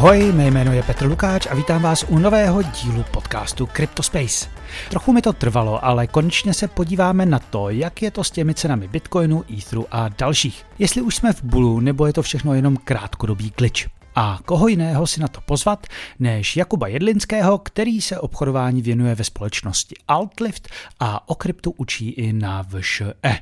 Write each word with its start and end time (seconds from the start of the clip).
Ahoj, 0.00 0.32
mé 0.32 0.46
jméno 0.46 0.72
je 0.72 0.82
Petr 0.82 1.06
Lukáč 1.06 1.46
a 1.46 1.54
vítám 1.54 1.82
vás 1.82 2.04
u 2.08 2.18
nového 2.18 2.62
dílu 2.62 3.04
podcastu 3.10 3.68
CryptoSpace. 3.76 4.48
Trochu 4.90 5.12
mi 5.12 5.22
to 5.22 5.32
trvalo, 5.32 5.84
ale 5.84 6.06
konečně 6.06 6.54
se 6.54 6.68
podíváme 6.68 7.26
na 7.26 7.38
to, 7.38 7.70
jak 7.70 8.02
je 8.02 8.10
to 8.10 8.24
s 8.24 8.30
těmi 8.30 8.54
cenami 8.54 8.88
Bitcoinu, 8.88 9.44
Etheru 9.58 9.86
a 9.90 10.08
dalších. 10.08 10.66
Jestli 10.78 11.02
už 11.02 11.16
jsme 11.16 11.32
v 11.32 11.42
bulu, 11.42 11.80
nebo 11.80 12.06
je 12.06 12.12
to 12.12 12.22
všechno 12.22 12.54
jenom 12.54 12.76
krátkodobý 12.76 13.52
glitch. 13.58 13.99
A 14.14 14.38
koho 14.44 14.68
jiného 14.68 15.06
si 15.06 15.20
na 15.20 15.28
to 15.28 15.40
pozvat, 15.40 15.86
než 16.18 16.56
Jakuba 16.56 16.86
Jedlinského, 16.86 17.58
který 17.58 18.00
se 18.00 18.18
obchodování 18.18 18.82
věnuje 18.82 19.14
ve 19.14 19.24
společnosti 19.24 19.94
Altlift 20.08 20.68
a 21.00 21.28
o 21.28 21.34
kryptu 21.34 21.74
učí 21.76 22.10
i 22.10 22.32
na 22.32 22.62
VŠE. 22.62 23.38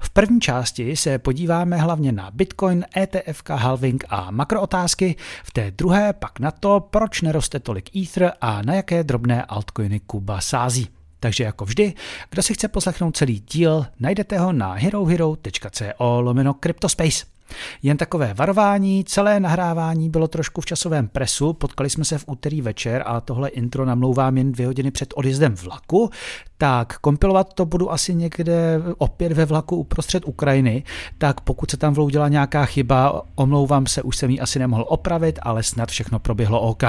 V 0.00 0.10
první 0.10 0.40
části 0.40 0.96
se 0.96 1.18
podíváme 1.18 1.76
hlavně 1.76 2.12
na 2.12 2.30
Bitcoin, 2.30 2.84
ETF, 2.96 3.42
halving 3.50 4.04
a 4.08 4.30
makrootázky, 4.30 5.16
v 5.44 5.52
té 5.52 5.70
druhé 5.70 6.12
pak 6.12 6.40
na 6.40 6.50
to, 6.50 6.80
proč 6.80 7.22
neroste 7.22 7.60
tolik 7.60 7.96
Ether 7.96 8.32
a 8.40 8.62
na 8.62 8.74
jaké 8.74 9.04
drobné 9.04 9.42
altcoiny 9.42 10.00
Kuba 10.00 10.40
sází. 10.40 10.88
Takže 11.20 11.44
jako 11.44 11.64
vždy, 11.64 11.94
kdo 12.30 12.42
si 12.42 12.54
chce 12.54 12.68
poslechnout 12.68 13.16
celý 13.16 13.40
díl, 13.40 13.86
najdete 14.00 14.38
ho 14.38 14.52
na 14.52 14.72
herohero.co 14.72 16.20
lomeno 16.20 16.54
Cryptospace. 16.54 17.35
Jen 17.82 17.96
takové 17.96 18.34
varování, 18.34 19.04
celé 19.04 19.40
nahrávání 19.40 20.10
bylo 20.10 20.28
trošku 20.28 20.60
v 20.60 20.66
časovém 20.66 21.08
presu, 21.08 21.52
potkali 21.52 21.90
jsme 21.90 22.04
se 22.04 22.18
v 22.18 22.24
úterý 22.26 22.60
večer 22.60 23.02
a 23.06 23.20
tohle 23.20 23.48
intro 23.48 23.84
namlouvám 23.84 24.36
jen 24.38 24.52
dvě 24.52 24.66
hodiny 24.66 24.90
před 24.90 25.14
odjezdem 25.16 25.54
vlaku, 25.54 26.10
tak 26.58 26.98
kompilovat 26.98 27.52
to 27.54 27.64
budu 27.64 27.92
asi 27.92 28.14
někde 28.14 28.82
opět 28.98 29.32
ve 29.32 29.44
vlaku 29.44 29.76
uprostřed 29.76 30.22
Ukrajiny, 30.26 30.82
tak 31.18 31.40
pokud 31.40 31.70
se 31.70 31.76
tam 31.76 31.94
vloudila 31.94 32.28
nějaká 32.28 32.64
chyba, 32.64 33.22
omlouvám 33.34 33.86
se, 33.86 34.02
už 34.02 34.16
jsem 34.16 34.30
ji 34.30 34.40
asi 34.40 34.58
nemohl 34.58 34.84
opravit, 34.88 35.38
ale 35.42 35.62
snad 35.62 35.90
všechno 35.90 36.18
proběhlo 36.18 36.60
OK. 36.60 36.82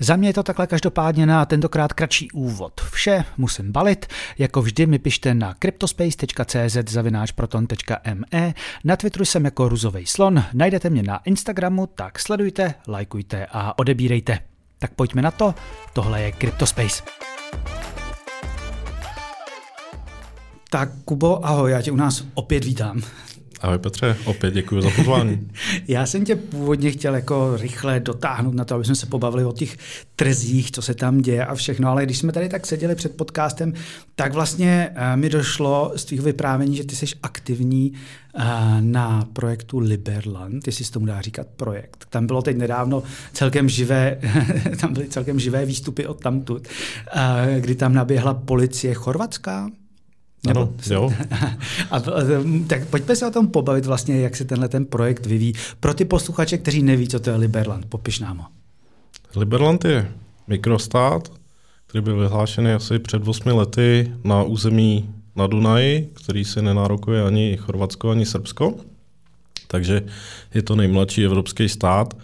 Za 0.00 0.16
mě 0.16 0.28
je 0.28 0.32
to 0.32 0.42
takhle 0.42 0.66
každopádně 0.66 1.26
na 1.26 1.44
tentokrát 1.44 1.92
kratší 1.92 2.30
úvod. 2.30 2.80
Vše 2.90 3.24
musím 3.36 3.72
balit, 3.72 4.06
jako 4.38 4.62
vždy 4.62 4.86
mi 4.86 4.98
pište 4.98 5.34
na 5.34 5.54
cryptospace.cz 5.58 6.92
zavináč 6.92 7.32
proton.me, 7.32 8.54
na 8.84 8.96
Twitteru 8.96 9.24
jsem 9.24 9.44
jako 9.44 9.68
Ruzovej 9.96 10.06
slon, 10.06 10.44
najdete 10.52 10.90
mě 10.90 11.02
na 11.02 11.18
Instagramu, 11.24 11.86
tak 11.86 12.18
sledujte, 12.18 12.74
lajkujte 12.88 13.46
a 13.46 13.78
odebírejte. 13.78 14.38
Tak 14.78 14.94
pojďme 14.94 15.22
na 15.22 15.30
to, 15.30 15.54
tohle 15.92 16.22
je 16.22 16.32
CryptoSpace. 16.32 17.02
Tak 20.70 20.88
Kubo, 21.04 21.46
ahoj, 21.46 21.70
já 21.70 21.82
tě 21.82 21.92
u 21.92 21.96
nás 21.96 22.24
opět 22.34 22.64
vítám. 22.64 23.02
Ahoj 23.60 23.78
Petře, 23.78 24.16
opět 24.24 24.54
děkuji 24.54 24.80
za 24.80 24.90
pozvání. 24.96 25.48
Já 25.88 26.06
jsem 26.06 26.24
tě 26.24 26.36
původně 26.36 26.90
chtěl 26.90 27.14
jako 27.14 27.56
rychle 27.56 28.00
dotáhnout 28.00 28.54
na 28.54 28.64
to, 28.64 28.74
aby 28.74 28.84
jsme 28.84 28.94
se 28.94 29.06
pobavili 29.06 29.44
o 29.44 29.52
těch 29.52 29.76
trzích, 30.16 30.70
co 30.70 30.82
se 30.82 30.94
tam 30.94 31.20
děje 31.20 31.46
a 31.46 31.54
všechno, 31.54 31.88
ale 31.88 32.04
když 32.04 32.18
jsme 32.18 32.32
tady 32.32 32.48
tak 32.48 32.66
seděli 32.66 32.94
před 32.94 33.16
podcastem, 33.16 33.72
tak 34.14 34.32
vlastně 34.32 34.90
uh, 34.90 35.20
mi 35.20 35.28
došlo 35.28 35.92
z 35.96 36.04
tvého 36.04 36.24
vyprávění, 36.24 36.76
že 36.76 36.84
ty 36.84 36.96
jsi 36.96 37.06
aktivní 37.22 37.92
uh, 37.92 38.42
na 38.80 39.28
projektu 39.32 39.78
Liberland, 39.78 40.66
jestli 40.66 40.84
se 40.84 40.92
tomu 40.92 41.06
dá 41.06 41.20
říkat 41.20 41.46
projekt. 41.56 42.06
Tam 42.10 42.26
bylo 42.26 42.42
teď 42.42 42.56
nedávno 42.56 43.02
celkem 43.32 43.68
živé, 43.68 44.18
tam 44.80 44.92
byly 44.92 45.08
celkem 45.08 45.40
živé 45.40 45.66
výstupy 45.66 46.06
od 46.06 46.20
tamtud, 46.20 46.68
uh, 47.16 47.60
kdy 47.60 47.74
tam 47.74 47.94
naběhla 47.94 48.34
policie 48.34 48.94
chorvatská, 48.94 49.70
nebo, 50.46 50.60
ano, 50.60 50.72
jo. 50.90 51.12
a, 51.90 52.00
tak 52.66 52.86
pojďme 52.86 53.16
se 53.16 53.26
o 53.26 53.30
tom 53.30 53.48
pobavit 53.48 53.86
vlastně, 53.86 54.20
jak 54.20 54.36
se 54.36 54.44
tenhle 54.44 54.68
ten 54.68 54.84
projekt 54.84 55.26
vyvíjí. 55.26 55.52
Pro 55.80 55.94
ty 55.94 56.04
posluchače, 56.04 56.58
kteří 56.58 56.82
neví, 56.82 57.08
co 57.08 57.20
to 57.20 57.30
je 57.30 57.36
Liberland, 57.36 57.86
popiš 57.86 58.18
nám 58.20 58.38
ho. 58.38 58.44
Liberland 59.36 59.84
je 59.84 60.12
mikrostát, 60.46 61.32
který 61.86 62.04
byl 62.04 62.20
vyhlášený 62.20 62.72
asi 62.72 62.98
před 62.98 63.28
8 63.28 63.48
lety 63.48 64.12
na 64.24 64.42
území 64.42 65.14
na 65.36 65.46
Dunaji, 65.46 66.10
který 66.14 66.44
si 66.44 66.62
nenárokuje 66.62 67.22
ani 67.22 67.56
Chorvatsko, 67.56 68.10
ani 68.10 68.26
Srbsko. 68.26 68.74
Takže 69.66 70.02
je 70.54 70.62
to 70.62 70.76
nejmladší 70.76 71.24
evropský 71.24 71.68
stát. 71.68 72.16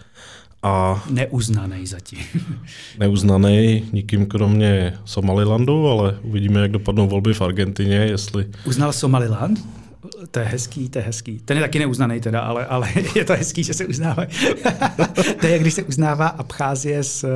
A 0.63 1.05
neuznaný 1.11 1.87
zatím. 1.87 2.19
neuznaný 2.99 3.89
nikým 3.93 4.27
kromě 4.27 4.99
Somalilandu, 5.05 5.89
ale 5.89 6.19
uvidíme, 6.23 6.61
jak 6.61 6.71
dopadnou 6.71 7.09
volby 7.09 7.35
v 7.35 7.43
Argentině, 7.43 7.97
jestli... 7.97 8.51
Uznal 8.65 8.93
Somaliland? 8.93 9.59
To 10.31 10.39
je 10.39 10.45
hezký, 10.45 10.89
to 10.89 10.99
je 10.99 11.05
hezký. 11.05 11.41
Ten 11.45 11.57
je 11.57 11.63
taky 11.63 11.79
neuznaný 11.79 12.21
teda, 12.21 12.41
ale, 12.41 12.67
ale 12.67 12.89
je 13.15 13.25
to 13.25 13.33
hezký, 13.33 13.65
že 13.65 13.75
se 13.75 13.87
uznává. 13.87 14.27
to 15.41 15.47
je, 15.47 15.59
když 15.59 15.75
se 15.75 15.83
uznává 15.83 16.27
Abcházie 16.27 17.05
s, 17.05 17.27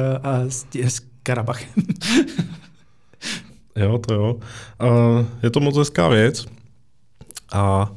s, 0.49 0.67
s 0.75 1.01
Karabachem. 1.23 1.85
jo, 3.77 3.99
to 3.99 4.15
jo. 4.15 4.35
Uh, 4.83 5.27
je 5.43 5.51
to 5.51 5.61
moc 5.61 5.77
hezká 5.77 6.09
věc 6.09 6.47
a 7.53 7.93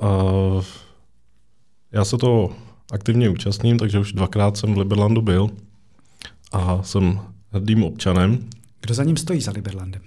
uh, 0.00 0.64
já 1.92 2.04
se 2.04 2.16
to 2.18 2.50
aktivně 2.90 3.28
účastním, 3.28 3.78
takže 3.78 3.98
už 3.98 4.12
dvakrát 4.12 4.56
jsem 4.56 4.74
v 4.74 4.78
Liberlandu 4.78 5.22
byl 5.22 5.50
a 6.52 6.82
jsem 6.82 7.20
hrdým 7.52 7.84
občanem. 7.84 8.38
Kdo 8.80 8.94
za 8.94 9.04
ním 9.04 9.16
stojí 9.16 9.40
za 9.40 9.52
Liberlandem? 9.52 10.02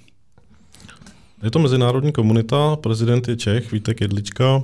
Je 1.43 1.51
to 1.51 1.59
mezinárodní 1.59 2.11
komunita, 2.11 2.75
prezident 2.75 3.27
je 3.27 3.37
Čech, 3.37 3.71
Vítek 3.71 4.01
Jedlička, 4.01 4.63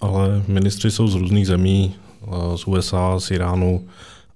ale 0.00 0.42
ministři 0.48 0.90
jsou 0.90 1.08
z 1.08 1.14
různých 1.14 1.46
zemí, 1.46 1.94
eh, 2.22 2.58
z 2.58 2.66
USA, 2.66 3.20
z 3.20 3.30
Iránu 3.30 3.88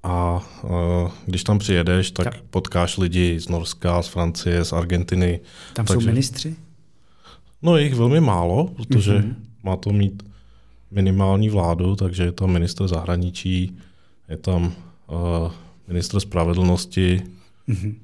a 0.02 0.48
eh, 0.64 1.10
když 1.26 1.44
tam 1.44 1.58
přijedeš, 1.58 2.10
tak 2.10 2.42
potkáš 2.50 2.98
lidi 2.98 3.40
z 3.40 3.48
Norska, 3.48 4.02
z 4.02 4.08
Francie, 4.08 4.64
z 4.64 4.72
Argentiny. 4.72 5.40
Tam 5.74 5.86
takže, 5.86 6.00
jsou 6.00 6.06
ministři? 6.06 6.56
No 7.62 7.76
je 7.76 7.84
jich 7.84 7.94
velmi 7.94 8.20
málo, 8.20 8.66
protože 8.76 9.18
mm-hmm. 9.18 9.34
má 9.64 9.76
to 9.76 9.90
mít 9.90 10.29
minimální 10.90 11.48
vládu, 11.48 11.96
takže 11.96 12.22
je 12.22 12.32
tam 12.32 12.50
minister 12.50 12.88
zahraničí, 12.88 13.76
je 14.28 14.36
tam 14.36 14.64
uh, 14.64 15.52
minister 15.88 16.20
spravedlnosti, 16.20 17.22
mm-hmm. 17.68 17.94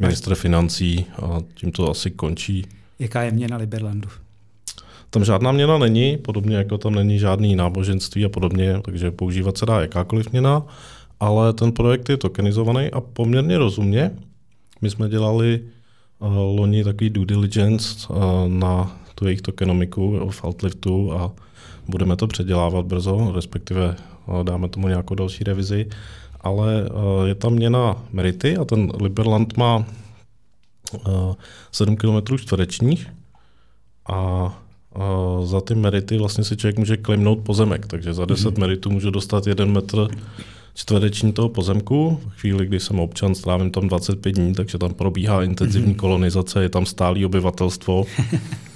minister 0.00 0.34
financí 0.34 1.06
a 1.22 1.40
tím 1.54 1.72
to 1.72 1.90
asi 1.90 2.10
končí. 2.10 2.66
Jaká 2.98 3.22
je 3.22 3.30
měna 3.30 3.56
Liberlandu? 3.56 4.08
Tam 5.10 5.24
žádná 5.24 5.52
měna 5.52 5.78
není, 5.78 6.16
podobně 6.16 6.56
jako 6.56 6.78
tam 6.78 6.94
není 6.94 7.18
žádný 7.18 7.56
náboženství 7.56 8.24
a 8.24 8.28
podobně, 8.28 8.80
takže 8.84 9.10
používat 9.10 9.58
se 9.58 9.66
dá 9.66 9.80
jakákoliv 9.80 10.32
měna, 10.32 10.62
ale 11.20 11.52
ten 11.52 11.72
projekt 11.72 12.08
je 12.08 12.16
tokenizovaný 12.16 12.90
a 12.90 13.00
poměrně 13.00 13.58
rozumně. 13.58 14.10
My 14.80 14.90
jsme 14.90 15.08
dělali 15.08 15.60
uh, 16.18 16.36
loni 16.36 16.84
takový 16.84 17.10
due 17.10 17.26
diligence 17.26 18.08
uh, 18.08 18.16
na 18.48 19.00
tu 19.14 19.24
jejich 19.24 19.42
tokenomiku 19.42 20.30
v 20.30 20.44
Altliftu 20.44 21.12
a 21.12 21.32
Budeme 21.88 22.16
to 22.16 22.26
předělávat 22.26 22.86
brzo, 22.86 23.32
respektive 23.34 23.96
eh, 23.96 24.44
dáme 24.44 24.68
tomu 24.68 24.88
nějakou 24.88 25.14
další 25.14 25.44
revizi, 25.44 25.88
ale 26.40 26.84
eh, 26.84 27.28
je 27.28 27.34
tam 27.34 27.52
měna 27.52 27.96
Merity 28.12 28.56
a 28.56 28.64
ten 28.64 28.92
Liberland 29.00 29.56
má 29.56 29.84
7 31.72 31.96
km 31.96 32.38
čtverečních 32.38 33.06
a 34.12 34.52
za 35.44 35.60
ty 35.60 35.74
merity 35.74 36.18
vlastně 36.18 36.44
si 36.44 36.56
člověk 36.56 36.78
může 36.78 36.96
klimnout 36.96 37.38
pozemek, 37.38 37.86
takže 37.86 38.14
za 38.14 38.24
10 38.24 38.54
mm. 38.54 38.60
meritů 38.60 38.90
může 38.90 39.10
dostat 39.10 39.46
1 39.46 39.64
metr 39.66 40.08
čtvereční 40.74 41.32
toho 41.32 41.48
pozemku. 41.48 42.20
V 42.28 42.40
chvíli, 42.40 42.66
kdy 42.66 42.80
jsem 42.80 43.00
občan, 43.00 43.34
strávím 43.34 43.70
tam 43.70 43.88
25 43.88 44.32
dní, 44.32 44.54
takže 44.54 44.78
tam 44.78 44.94
probíhá 44.94 45.42
intenzivní 45.42 45.92
mm. 45.92 45.98
kolonizace, 45.98 46.62
je 46.62 46.68
tam 46.68 46.86
stálý 46.86 47.26
obyvatelstvo. 47.26 48.04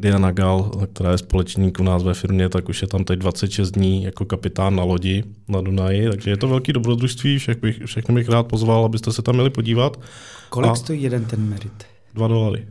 Diana 0.00 0.30
Gal, 0.30 0.70
která 0.92 1.10
je 1.10 1.18
společník 1.18 1.80
u 1.80 1.82
nás 1.82 2.02
ve 2.02 2.14
firmě, 2.14 2.48
tak 2.48 2.68
už 2.68 2.82
je 2.82 2.88
tam 2.88 3.04
teď 3.04 3.18
26 3.18 3.70
dní 3.70 4.04
jako 4.04 4.24
kapitán 4.24 4.76
na 4.76 4.84
lodi 4.84 5.24
na 5.48 5.60
Dunaji, 5.60 6.08
takže 6.10 6.30
je 6.30 6.36
to 6.36 6.48
velký 6.48 6.72
dobrodružství, 6.72 7.38
všech 7.38 7.60
bych, 7.60 7.80
všechny 7.84 8.14
bych 8.14 8.28
rád 8.28 8.42
pozval, 8.42 8.84
abyste 8.84 9.12
se 9.12 9.22
tam 9.22 9.34
měli 9.34 9.50
podívat. 9.50 10.00
Kolik 10.48 10.70
A 10.70 10.74
stojí 10.74 11.02
jeden 11.02 11.24
ten 11.24 11.48
merit? 11.48 11.84
Dva 12.14 12.28
dolary. 12.28 12.66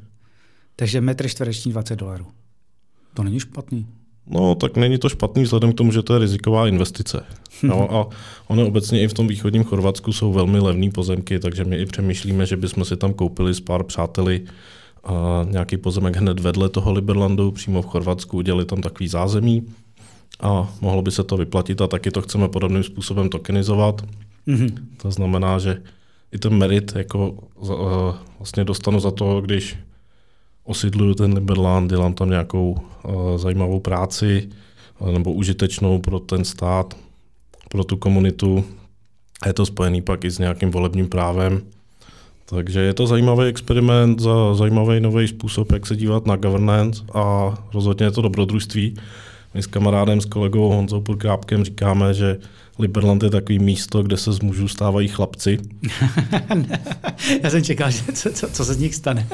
Takže 0.75 1.01
metr 1.01 1.27
čtvereční 1.27 1.71
20 1.71 1.95
dolarů. 1.95 2.25
To 3.13 3.23
není 3.23 3.39
špatný. 3.39 3.87
No, 4.29 4.55
tak 4.55 4.77
není 4.77 4.97
to 4.97 5.09
špatný 5.09 5.43
vzhledem 5.43 5.73
k 5.73 5.75
tomu, 5.75 5.91
že 5.91 6.03
to 6.03 6.13
je 6.13 6.19
riziková 6.19 6.67
investice. 6.67 7.25
no, 7.63 7.95
a 7.95 8.07
ono 8.47 8.67
obecně 8.67 9.01
i 9.01 9.07
v 9.07 9.13
tom 9.13 9.27
východním 9.27 9.63
Chorvatsku 9.63 10.13
jsou 10.13 10.33
velmi 10.33 10.59
levné 10.59 10.91
pozemky, 10.91 11.39
takže 11.39 11.63
my 11.63 11.77
i 11.77 11.85
přemýšlíme, 11.85 12.45
že 12.45 12.57
bychom 12.57 12.85
si 12.85 12.97
tam 12.97 13.13
koupili 13.13 13.53
s 13.53 13.59
pár 13.59 13.83
přáteli 13.83 14.45
a 15.07 15.45
nějaký 15.49 15.77
pozemek 15.77 16.15
hned 16.15 16.39
vedle 16.39 16.69
toho 16.69 16.91
Liberlandu, 16.91 17.51
přímo 17.51 17.81
v 17.81 17.85
Chorvatsku, 17.85 18.37
udělali 18.37 18.65
tam 18.65 18.81
takový 18.81 19.07
zázemí 19.07 19.67
a 20.39 20.73
mohlo 20.81 21.01
by 21.01 21.11
se 21.11 21.23
to 21.23 21.37
vyplatit 21.37 21.81
a 21.81 21.87
taky 21.87 22.11
to 22.11 22.21
chceme 22.21 22.47
podobným 22.47 22.83
způsobem 22.83 23.29
tokenizovat. 23.29 24.01
Mm-hmm. 24.47 24.71
To 25.01 25.11
znamená, 25.11 25.59
že 25.59 25.81
i 26.31 26.37
ten 26.37 26.53
merit 26.53 26.93
jako 26.95 27.29
uh, 27.29 27.69
vlastně 28.39 28.63
dostanu 28.63 28.99
za 28.99 29.11
to, 29.11 29.41
když 29.41 29.77
osidluju 30.63 31.13
ten 31.13 31.33
Liberland, 31.33 31.89
dělám 31.89 32.13
tam 32.13 32.29
nějakou 32.29 32.71
uh, 32.71 33.37
zajímavou 33.37 33.79
práci 33.79 34.49
uh, 34.99 35.11
nebo 35.11 35.33
užitečnou 35.33 35.99
pro 35.99 36.19
ten 36.19 36.45
stát, 36.45 36.97
pro 37.69 37.83
tu 37.83 37.97
komunitu, 37.97 38.65
A 39.41 39.47
je 39.47 39.53
to 39.53 39.65
spojený 39.65 40.01
pak 40.01 40.25
i 40.25 40.31
s 40.31 40.39
nějakým 40.39 40.71
volebním 40.71 41.09
právem. 41.09 41.61
Takže 42.49 42.79
je 42.79 42.93
to 42.93 43.07
zajímavý 43.07 43.45
experiment, 43.45 44.19
za 44.19 44.55
zajímavý 44.55 44.99
nový 44.99 45.27
způsob, 45.27 45.71
jak 45.71 45.85
se 45.85 45.95
dívat 45.95 46.25
na 46.25 46.35
governance 46.35 47.03
a 47.13 47.53
rozhodně 47.73 48.05
je 48.05 48.11
to 48.11 48.21
dobrodružství. 48.21 48.95
My 49.53 49.63
s 49.63 49.67
kamarádem, 49.67 50.21
s 50.21 50.25
kolegou 50.25 50.69
Honzou 50.69 51.01
Purkrápkem 51.01 51.63
říkáme, 51.63 52.13
že 52.13 52.37
Liberland 52.79 53.23
je 53.23 53.29
takový 53.29 53.59
místo, 53.59 54.03
kde 54.03 54.17
se 54.17 54.31
z 54.31 54.39
mužů 54.39 54.67
stávají 54.67 55.07
chlapci. 55.07 55.59
Já 57.43 57.49
jsem 57.49 57.63
čekal, 57.63 57.91
že 57.91 58.01
co, 58.13 58.31
co, 58.31 58.49
co 58.49 58.65
se 58.65 58.73
z 58.73 58.79
nich 58.79 58.95
stane. 58.95 59.27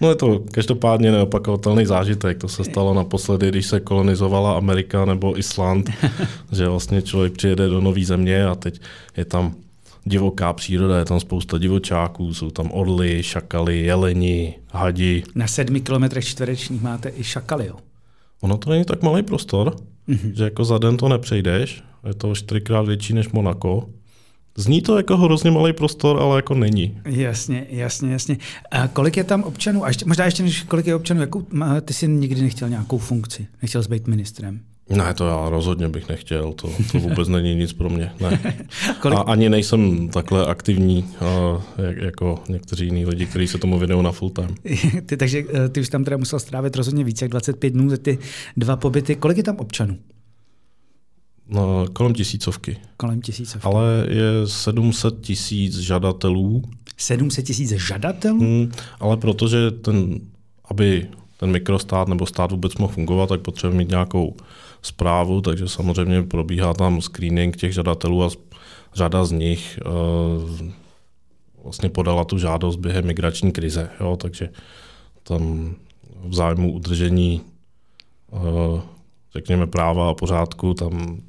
No 0.00 0.08
je 0.08 0.14
to 0.14 0.42
každopádně 0.50 1.12
neopakovatelný 1.12 1.86
zážitek. 1.86 2.38
To 2.38 2.48
se 2.48 2.64
stalo 2.64 2.94
naposledy, 2.94 3.48
když 3.48 3.66
se 3.66 3.80
kolonizovala 3.80 4.56
Amerika 4.56 5.04
nebo 5.04 5.38
Island, 5.38 5.90
že 6.52 6.68
vlastně 6.68 7.02
člověk 7.02 7.32
přijede 7.32 7.68
do 7.68 7.80
nové 7.80 8.04
země 8.04 8.46
a 8.46 8.54
teď 8.54 8.80
je 9.16 9.24
tam 9.24 9.54
divoká 10.08 10.52
příroda, 10.52 10.98
je 10.98 11.04
tam 11.04 11.20
spousta 11.20 11.58
divočáků, 11.58 12.34
jsou 12.34 12.50
tam 12.50 12.70
orly, 12.72 13.22
šakaly, 13.22 13.78
jeleni, 13.78 14.54
hadi. 14.70 15.22
Na 15.34 15.46
sedmi 15.46 15.80
kilometrech 15.80 16.24
čtverečních 16.24 16.82
máte 16.82 17.12
i 17.16 17.24
šakaly, 17.24 17.66
jo? 17.66 17.76
Ono 18.40 18.56
to 18.56 18.70
není 18.70 18.84
tak 18.84 19.02
malý 19.02 19.22
prostor, 19.22 19.76
mm-hmm. 20.08 20.32
že 20.34 20.44
jako 20.44 20.64
za 20.64 20.78
den 20.78 20.96
to 20.96 21.08
nepřejdeš, 21.08 21.82
je 22.06 22.14
to 22.14 22.34
čtyřikrát 22.34 22.86
větší 22.86 23.14
než 23.14 23.28
Monako. 23.28 23.88
Zní 24.56 24.82
to 24.82 24.96
jako 24.96 25.16
hrozně 25.16 25.50
malý 25.50 25.72
prostor, 25.72 26.22
ale 26.22 26.38
jako 26.38 26.54
není. 26.54 27.00
Jasně, 27.04 27.66
jasně, 27.70 28.12
jasně. 28.12 28.36
A 28.70 28.88
kolik 28.88 29.16
je 29.16 29.24
tam 29.24 29.42
občanů? 29.42 29.84
A 29.84 29.88
ještě, 29.88 30.04
možná 30.04 30.24
ještě 30.24 30.42
než 30.42 30.62
kolik 30.62 30.86
je 30.86 30.94
občanů, 30.94 31.20
jakou, 31.20 31.46
ty 31.84 31.94
jsi 31.94 32.08
nikdy 32.08 32.42
nechtěl 32.42 32.68
nějakou 32.68 32.98
funkci? 32.98 33.46
Nechtěl 33.62 33.82
jsi 33.82 33.88
být 33.88 34.06
ministrem? 34.06 34.60
Ne, 34.90 35.14
to 35.14 35.28
já 35.28 35.48
rozhodně 35.48 35.88
bych 35.88 36.08
nechtěl, 36.08 36.52
to, 36.52 36.70
to 36.92 36.98
vůbec 36.98 37.28
není 37.28 37.54
nic 37.54 37.72
pro 37.72 37.90
mě. 37.90 38.12
Ne. 38.20 38.56
A 39.16 39.20
ani 39.20 39.48
nejsem 39.48 40.08
takhle 40.08 40.46
aktivní 40.46 41.04
jak, 41.78 41.96
jako 41.96 42.42
někteří 42.48 42.84
jiní 42.84 43.06
lidi, 43.06 43.26
kteří 43.26 43.48
se 43.48 43.58
tomu 43.58 43.78
věnují 43.78 44.04
na 44.04 44.12
full 44.12 44.30
time. 44.30 44.54
ty, 45.06 45.16
takže 45.16 45.44
eh, 45.54 45.68
ty 45.68 45.80
už 45.80 45.88
tam 45.88 46.04
teda 46.04 46.16
musel 46.16 46.40
strávit 46.40 46.76
rozhodně 46.76 47.04
více 47.04 47.24
jak 47.24 47.30
25 47.30 47.70
dnů 47.70 47.90
za 47.90 47.96
ty 47.96 48.18
dva 48.56 48.76
pobyty. 48.76 49.16
Kolik 49.16 49.36
je 49.36 49.42
tam 49.42 49.56
občanů? 49.56 49.96
No, 51.48 51.86
kolem 51.92 52.14
tisícovky. 52.14 52.76
Kolem 52.96 53.20
tisícovky. 53.22 53.66
Ale 53.66 54.06
je 54.08 54.46
700 54.46 55.20
tisíc 55.20 55.78
žadatelů. 55.78 56.62
700 56.96 57.46
tisíc 57.46 57.70
žadatelů? 57.70 58.38
Hmm, 58.38 58.72
ale 59.00 59.16
protože 59.16 59.70
ten, 59.70 60.20
aby 60.64 61.06
ten 61.38 61.50
mikrostát 61.50 62.08
nebo 62.08 62.26
stát 62.26 62.50
vůbec 62.50 62.76
mohl 62.76 62.92
fungovat, 62.92 63.28
tak 63.28 63.40
potřebuje 63.40 63.78
mít 63.78 63.88
nějakou 63.88 64.36
zprávu, 64.82 65.40
takže 65.40 65.68
samozřejmě 65.68 66.22
probíhá 66.22 66.74
tam 66.74 67.00
screening 67.00 67.56
těch 67.56 67.72
žadatelů 67.72 68.24
a 68.24 68.30
řada 68.94 69.24
z 69.24 69.32
nich 69.32 69.78
uh, 69.86 70.68
vlastně 71.62 71.88
podala 71.88 72.24
tu 72.24 72.38
žádost 72.38 72.76
během 72.76 73.06
migrační 73.06 73.52
krize. 73.52 73.90
Jo, 74.00 74.16
takže 74.16 74.48
tam 75.22 75.74
v 76.24 76.34
zájmu 76.34 76.72
udržení 76.72 77.40
uh, 78.30 78.80
řekněme 79.32 79.66
práva 79.66 80.10
a 80.10 80.14
pořádku, 80.14 80.74
tam 80.74 81.20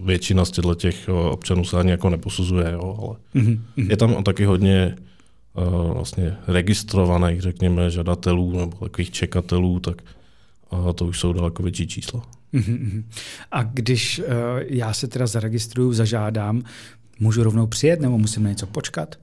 většina 0.00 0.44
z 0.44 0.50
těchto 0.50 0.74
těch 0.74 1.08
občanů 1.30 1.64
se 1.64 1.78
ani 1.78 1.90
jako 1.90 2.10
neposuzuje, 2.10 2.72
jo, 2.72 2.96
ale 3.02 3.42
mm-hmm. 3.44 3.90
je 3.90 3.96
tam 3.96 4.24
taky 4.24 4.44
hodně 4.44 4.96
vlastně 5.92 6.36
registrovaných, 6.48 7.40
řekněme, 7.40 7.90
žadatelů 7.90 8.58
nebo 8.60 8.76
takových 8.76 9.10
čekatelů, 9.10 9.80
tak 9.80 10.02
uh, 10.70 10.92
to 10.92 11.06
už 11.06 11.20
jsou 11.20 11.32
daleko 11.32 11.62
větší 11.62 11.86
čísla. 11.86 12.22
Mm-hmm. 12.54 13.04
A 13.52 13.62
když 13.62 14.18
uh, 14.18 14.24
já 14.68 14.92
se 14.92 15.08
teda 15.08 15.26
zaregistruju, 15.26 15.92
zažádám, 15.92 16.62
můžu 17.20 17.42
rovnou 17.42 17.66
přijet 17.66 18.00
nebo 18.00 18.18
musím 18.18 18.42
na 18.42 18.50
něco 18.50 18.66
počkat? 18.66 19.16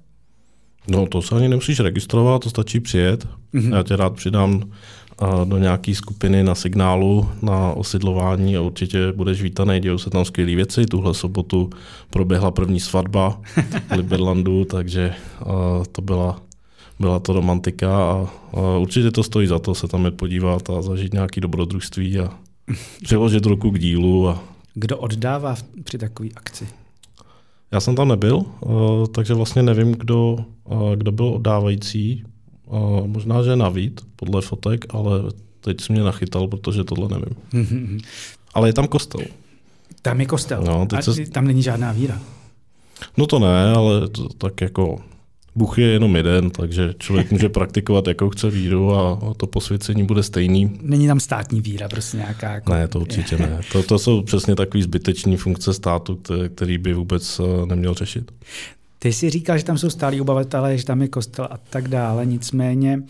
No 0.88 1.06
to 1.08 1.22
se 1.22 1.36
ani 1.36 1.48
nemusíš 1.48 1.80
registrovat, 1.80 2.42
to 2.42 2.50
stačí 2.50 2.80
přijet. 2.80 3.28
Mm-hmm. 3.54 3.76
Já 3.76 3.84
tě 3.84 3.96
rád 3.96 4.14
přidám 4.14 4.72
do 5.44 5.58
nějaké 5.58 5.96
skupiny 5.96 6.44
na 6.44 6.56
signálu 6.56 7.30
na 7.42 7.74
osidlování 7.74 8.58
a 8.58 8.62
určitě 8.62 9.12
budeš 9.12 9.42
vítaný, 9.42 9.80
dějou 9.80 9.98
se 9.98 10.10
tam 10.10 10.26
skvělé 10.26 10.56
věci. 10.56 10.86
Tuhle 10.86 11.14
sobotu 11.14 11.70
proběhla 12.10 12.52
první 12.52 12.80
svatba 12.80 13.42
v 13.88 13.92
Liberlandu, 13.92 14.66
takže 14.70 15.14
to 15.92 16.02
byla, 16.02 16.42
byla 17.00 17.20
to 17.20 17.34
romantika 17.34 17.98
a, 17.98 18.30
určitě 18.80 19.12
to 19.12 19.24
stojí 19.24 19.48
za 19.48 19.60
to 19.60 19.76
se 19.76 19.88
tam 19.88 20.06
jít 20.06 20.18
podívat 20.18 20.70
a 20.70 20.82
zažít 20.82 21.14
nějaké 21.14 21.42
dobrodružství 21.42 22.20
a 22.20 22.30
přiložit 23.04 23.46
ruku 23.46 23.72
k 23.72 23.80
dílu. 23.80 24.30
A... 24.30 24.44
Kdo 24.74 24.98
oddává 24.98 25.56
při 25.84 25.98
takové 25.98 26.30
akci? 26.36 26.68
Já 27.72 27.80
jsem 27.80 27.96
tam 27.96 28.08
nebyl, 28.08 28.46
takže 29.12 29.34
vlastně 29.34 29.64
nevím, 29.64 29.92
kdo, 29.92 30.38
kdo 30.96 31.12
byl 31.12 31.26
oddávající. 31.26 32.24
Možná, 33.06 33.44
že 33.44 33.56
navíc 33.56 33.94
podle 34.16 34.42
fotek, 34.42 34.86
ale 34.90 35.20
teď 35.62 35.82
jsi 35.82 35.94
mě 35.94 36.04
nachytal, 36.04 36.48
protože 36.48 36.84
tohle 36.84 37.20
nevím. 37.20 38.00
ale 38.54 38.70
je 38.70 38.74
tam 38.74 38.88
kostel. 38.88 39.22
Tam 40.02 40.20
je 40.20 40.26
kostel. 40.26 40.64
No, 40.64 40.86
teď 40.86 41.04
se... 41.04 41.26
Tam 41.26 41.48
není 41.48 41.64
žádná 41.64 41.92
víra. 41.92 42.20
No 43.18 43.28
to 43.28 43.40
ne, 43.40 43.72
ale 43.72 44.10
to, 44.10 44.30
tak 44.30 44.62
jako 44.62 45.00
Bůh 45.56 45.78
je 45.78 45.88
jenom 45.88 46.16
jeden, 46.16 46.50
takže 46.50 46.94
člověk 47.00 47.32
může 47.32 47.50
praktikovat, 47.60 48.08
jakou 48.08 48.30
chce 48.30 48.50
víru 48.50 48.94
a 48.96 49.34
to 49.38 49.48
posvěcení 49.48 50.04
bude 50.04 50.24
stejný. 50.24 50.80
Není 50.82 51.08
tam 51.08 51.20
státní 51.20 51.62
víra, 51.62 51.90
prostě 51.90 52.18
nějaká. 52.18 52.52
Jako... 52.52 52.74
Ne, 52.74 52.88
to 52.88 53.00
určitě 53.00 53.38
ne. 53.38 53.60
To, 53.72 53.84
to 53.84 54.00
jsou 54.00 54.22
přesně 54.22 54.56
takové 54.56 54.84
zbyteční 54.84 55.38
funkce 55.38 55.74
státu, 55.74 56.20
který 56.56 56.78
by 56.78 56.94
vůbec 56.94 57.40
eh, 57.40 57.66
neměl 57.66 57.94
řešit. 57.94 58.32
Ty 59.04 59.14
si 59.14 59.30
říkal, 59.30 59.58
že 59.58 59.64
tam 59.64 59.78
jsou 59.78 59.90
stálí 59.90 60.22
obavatelé, 60.22 60.78
že 60.78 60.86
tam 60.86 61.02
je 61.02 61.08
kostel 61.08 61.48
a 61.52 61.58
tak 61.58 61.88
dále, 61.88 62.26
nicméně 62.26 63.04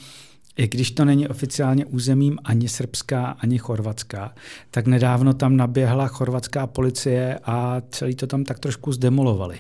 i 0.58 0.68
když 0.68 0.92
to 0.92 1.06
není 1.06 1.28
oficiálně 1.28 1.86
územím 1.86 2.38
ani 2.44 2.70
srbská, 2.70 3.26
ani 3.26 3.58
chorvatská, 3.58 4.34
tak 4.72 4.88
nedávno 4.88 5.34
tam 5.34 5.58
naběhla 5.58 6.08
chorvatská 6.08 6.68
policie 6.68 7.40
a 7.46 7.82
celý 7.90 8.16
to 8.16 8.28
tam 8.28 8.44
tak 8.44 8.60
trošku 8.60 8.92
zdemolovali. 8.92 9.60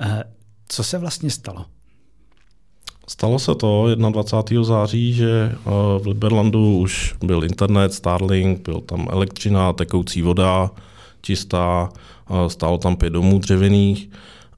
Eh, 0.00 0.24
co 0.68 0.84
se 0.84 0.98
vlastně 0.98 1.30
stalo? 1.30 1.64
Stalo 3.08 3.38
se 3.38 3.54
to 3.54 3.94
21. 3.94 4.64
září, 4.64 5.14
že 5.14 5.52
eh, 5.52 5.58
v 5.98 6.06
Liberlandu 6.06 6.78
už 6.78 7.14
byl 7.24 7.44
internet, 7.44 7.94
Starlink, 7.94 8.60
byl 8.60 8.80
tam 8.80 9.08
elektřina, 9.10 9.72
tekoucí 9.72 10.22
voda, 10.22 10.70
čistá, 11.20 11.88
eh, 12.30 12.50
stálo 12.50 12.78
tam 12.78 12.96
pět 12.96 13.10
domů 13.10 13.38
dřevěných 13.38 14.08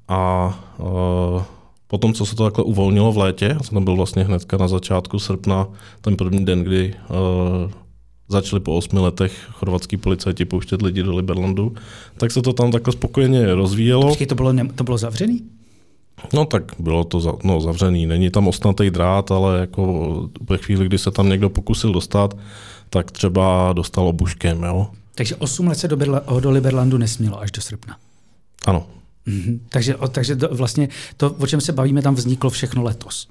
a 0.08 0.54
uh, 0.78 1.42
potom, 1.86 2.14
co 2.14 2.26
se 2.26 2.36
to 2.36 2.44
takhle 2.44 2.64
uvolnilo 2.64 3.12
v 3.12 3.18
létě, 3.18 3.44
já 3.44 3.62
jsem 3.62 3.74
tam 3.74 3.84
byl 3.84 3.96
vlastně 3.96 4.24
hnedka 4.24 4.56
na 4.56 4.68
začátku 4.68 5.18
srpna, 5.18 5.68
ten 6.00 6.16
první 6.16 6.44
den, 6.44 6.64
kdy 6.64 6.94
uh, 7.10 7.70
začali 8.28 8.60
po 8.60 8.76
osmi 8.76 8.98
letech 8.98 9.48
chorvatský 9.52 9.96
policajti 9.96 10.44
pouštět 10.44 10.82
lidi 10.82 11.02
do 11.02 11.16
Liberlandu, 11.16 11.74
tak 12.16 12.30
se 12.30 12.42
to 12.42 12.52
tam 12.52 12.72
takhle 12.72 12.92
spokojeně 12.92 13.54
rozvíjelo. 13.54 14.08
Počkej, 14.08 14.26
to 14.26 14.34
bylo, 14.34 14.52
ne, 14.52 14.68
to 14.74 14.84
bylo 14.84 14.98
zavřený? 14.98 15.42
No 16.32 16.44
tak 16.44 16.72
bylo 16.78 17.04
to 17.04 17.20
za, 17.20 17.32
no, 17.44 17.60
zavřený. 17.60 18.06
Není 18.06 18.30
tam 18.30 18.48
ostnatý 18.48 18.90
drát, 18.90 19.30
ale 19.30 19.60
jako 19.60 20.28
ve 20.50 20.58
chvíli, 20.58 20.86
kdy 20.86 20.98
se 20.98 21.10
tam 21.10 21.28
někdo 21.28 21.50
pokusil 21.50 21.92
dostat, 21.92 22.36
tak 22.90 23.10
třeba 23.10 23.72
dostal 23.72 24.08
obuškem. 24.08 24.62
Jo? 24.62 24.86
Takže 25.14 25.36
8 25.36 25.66
let 25.66 25.78
se 25.78 25.88
do, 25.88 25.96
Berla, 25.96 26.22
do 26.40 26.50
Liberlandu 26.50 26.98
nesmělo 26.98 27.40
až 27.40 27.50
do 27.50 27.62
srpna. 27.62 27.96
Ano. 28.66 28.86
Mm-hmm. 29.26 29.60
Takže, 29.68 29.96
takže 30.10 30.36
to, 30.36 30.48
vlastně 30.48 30.88
to, 31.16 31.32
o 31.32 31.46
čem 31.46 31.60
se 31.60 31.72
bavíme, 31.72 32.02
tam 32.02 32.14
vzniklo 32.14 32.50
všechno 32.50 32.82
letos. 32.82 33.28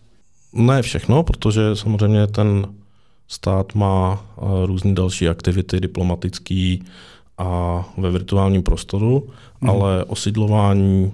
Ne 0.54 0.82
všechno, 0.82 1.24
protože 1.24 1.76
samozřejmě 1.76 2.28
ten 2.28 2.68
stát 3.28 3.76
má 3.76 4.26
eh, 4.38 4.42
různé 4.66 4.94
další 4.94 5.30
aktivity 5.30 5.80
diplomatické 5.80 6.78
a 7.38 7.84
ve 7.98 8.12
virtuálním 8.12 8.64
prostoru, 8.64 9.30
mm. 9.62 9.70
ale 9.70 10.04
osidlování 10.04 11.12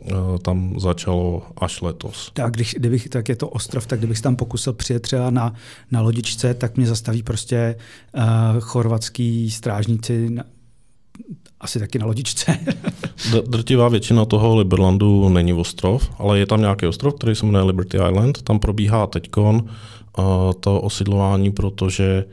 eh, 0.00 0.12
tam 0.42 0.80
začalo 0.80 1.42
až 1.56 1.82
letos. 1.82 2.30
Tak, 2.34 2.52
když, 2.52 2.74
kdybych, 2.78 3.08
tak 3.08 3.28
je 3.28 3.36
to 3.36 3.48
ostrov, 3.48 3.86
tak 3.86 3.98
kdybych 3.98 4.20
tam 4.20 4.36
pokusil 4.36 4.72
přijet 4.72 5.02
třeba 5.02 5.30
na, 5.30 5.54
na 5.90 6.00
lodičce, 6.00 6.54
tak 6.54 6.76
mě 6.76 6.86
zastaví 6.86 7.22
prostě 7.22 7.76
uh, 8.14 8.22
chorvatský 8.60 9.50
strážníci 9.50 10.30
na, 10.30 10.44
asi 11.64 11.78
taky 11.78 11.98
na 11.98 12.06
lodičce. 12.06 12.58
Drtivá 13.46 13.88
většina 13.88 14.24
toho 14.24 14.56
Liberlandu 14.56 15.28
není 15.28 15.52
ostrov, 15.52 16.10
ale 16.18 16.38
je 16.38 16.46
tam 16.46 16.60
nějaký 16.60 16.86
ostrov, 16.86 17.14
který 17.14 17.34
se 17.34 17.46
jmenuje 17.46 17.64
Liberty 17.64 17.96
Island. 17.96 18.42
Tam 18.42 18.58
probíhá 18.58 19.06
teďkon 19.06 19.54
uh, 20.18 20.24
to 20.60 20.80
osidlování, 20.80 21.52
protože 21.52 22.24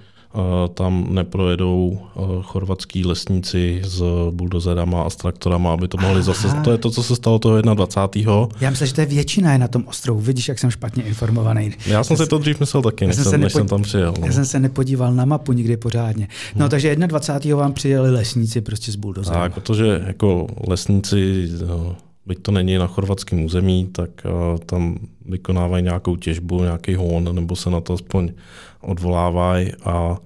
tam 0.74 1.08
neprojedou 1.10 2.00
chorvatský 2.42 3.06
lesníci 3.06 3.82
s 3.86 4.04
buldozerama 4.32 5.04
a 5.04 5.10
s 5.10 5.16
traktorama, 5.16 5.74
aby 5.74 5.88
to 5.88 5.98
mohli 5.98 6.24
zase. 6.24 6.48
To 6.64 6.72
je 6.72 6.78
to, 6.78 6.92
co 6.92 7.04
se 7.04 7.16
stalo 7.16 7.40
toho 7.40 7.62
21. 7.62 8.48
Já 8.62 8.70
myslím, 8.70 8.88
že 8.88 8.94
to 8.94 9.02
je 9.02 9.08
většina 9.08 9.54
je 9.54 9.58
na 9.58 9.68
tom 9.68 9.84
ostrovu. 9.88 10.20
Vidíš, 10.20 10.48
jak 10.48 10.60
jsem 10.60 10.72
špatně 10.72 11.04
informovaný. 11.04 11.72
Já 11.88 12.04
jsem 12.04 12.18
si 12.18 12.28
to 12.28 12.38
dřív 12.38 12.60
myslel 12.60 12.84
taky, 12.84 13.08
než, 13.08 13.16
jsem, 13.16 13.26
se 13.26 13.38
než 13.38 13.54
jsem 13.54 13.68
tam 13.68 13.82
přijel. 13.82 14.14
No. 14.20 14.26
Já 14.26 14.34
jsem 14.34 14.46
se 14.46 14.60
nepodíval 14.60 15.14
na 15.14 15.26
mapu 15.26 15.54
nikdy 15.54 15.78
pořádně. 15.78 16.28
No, 16.56 16.60
hmm. 16.60 16.70
takže 16.70 16.96
21. 16.96 17.58
vám 17.58 17.74
přijeli 17.74 18.12
lesníci 18.12 18.62
prostě 18.62 18.92
s 18.92 18.96
buldozerama. 18.96 19.46
Tak, 19.46 19.54
protože 19.54 20.04
jako 20.08 20.48
lesníci 20.68 21.50
no, 21.68 21.96
byť 22.26 22.40
to 22.42 22.52
není 22.52 22.78
na 22.78 22.88
chorvatském 22.88 23.46
území, 23.46 23.90
tak 23.92 24.10
uh, 24.26 24.58
tam 24.58 24.98
vykonávají 25.26 25.84
nějakou 25.84 26.16
těžbu, 26.16 26.62
nějaký 26.62 26.96
hon, 26.96 27.36
nebo 27.36 27.56
se 27.56 27.70
na 27.70 27.82
to 27.82 27.94
aspoň 27.94 28.32
odvolávají 28.82 29.72
a 29.86 30.18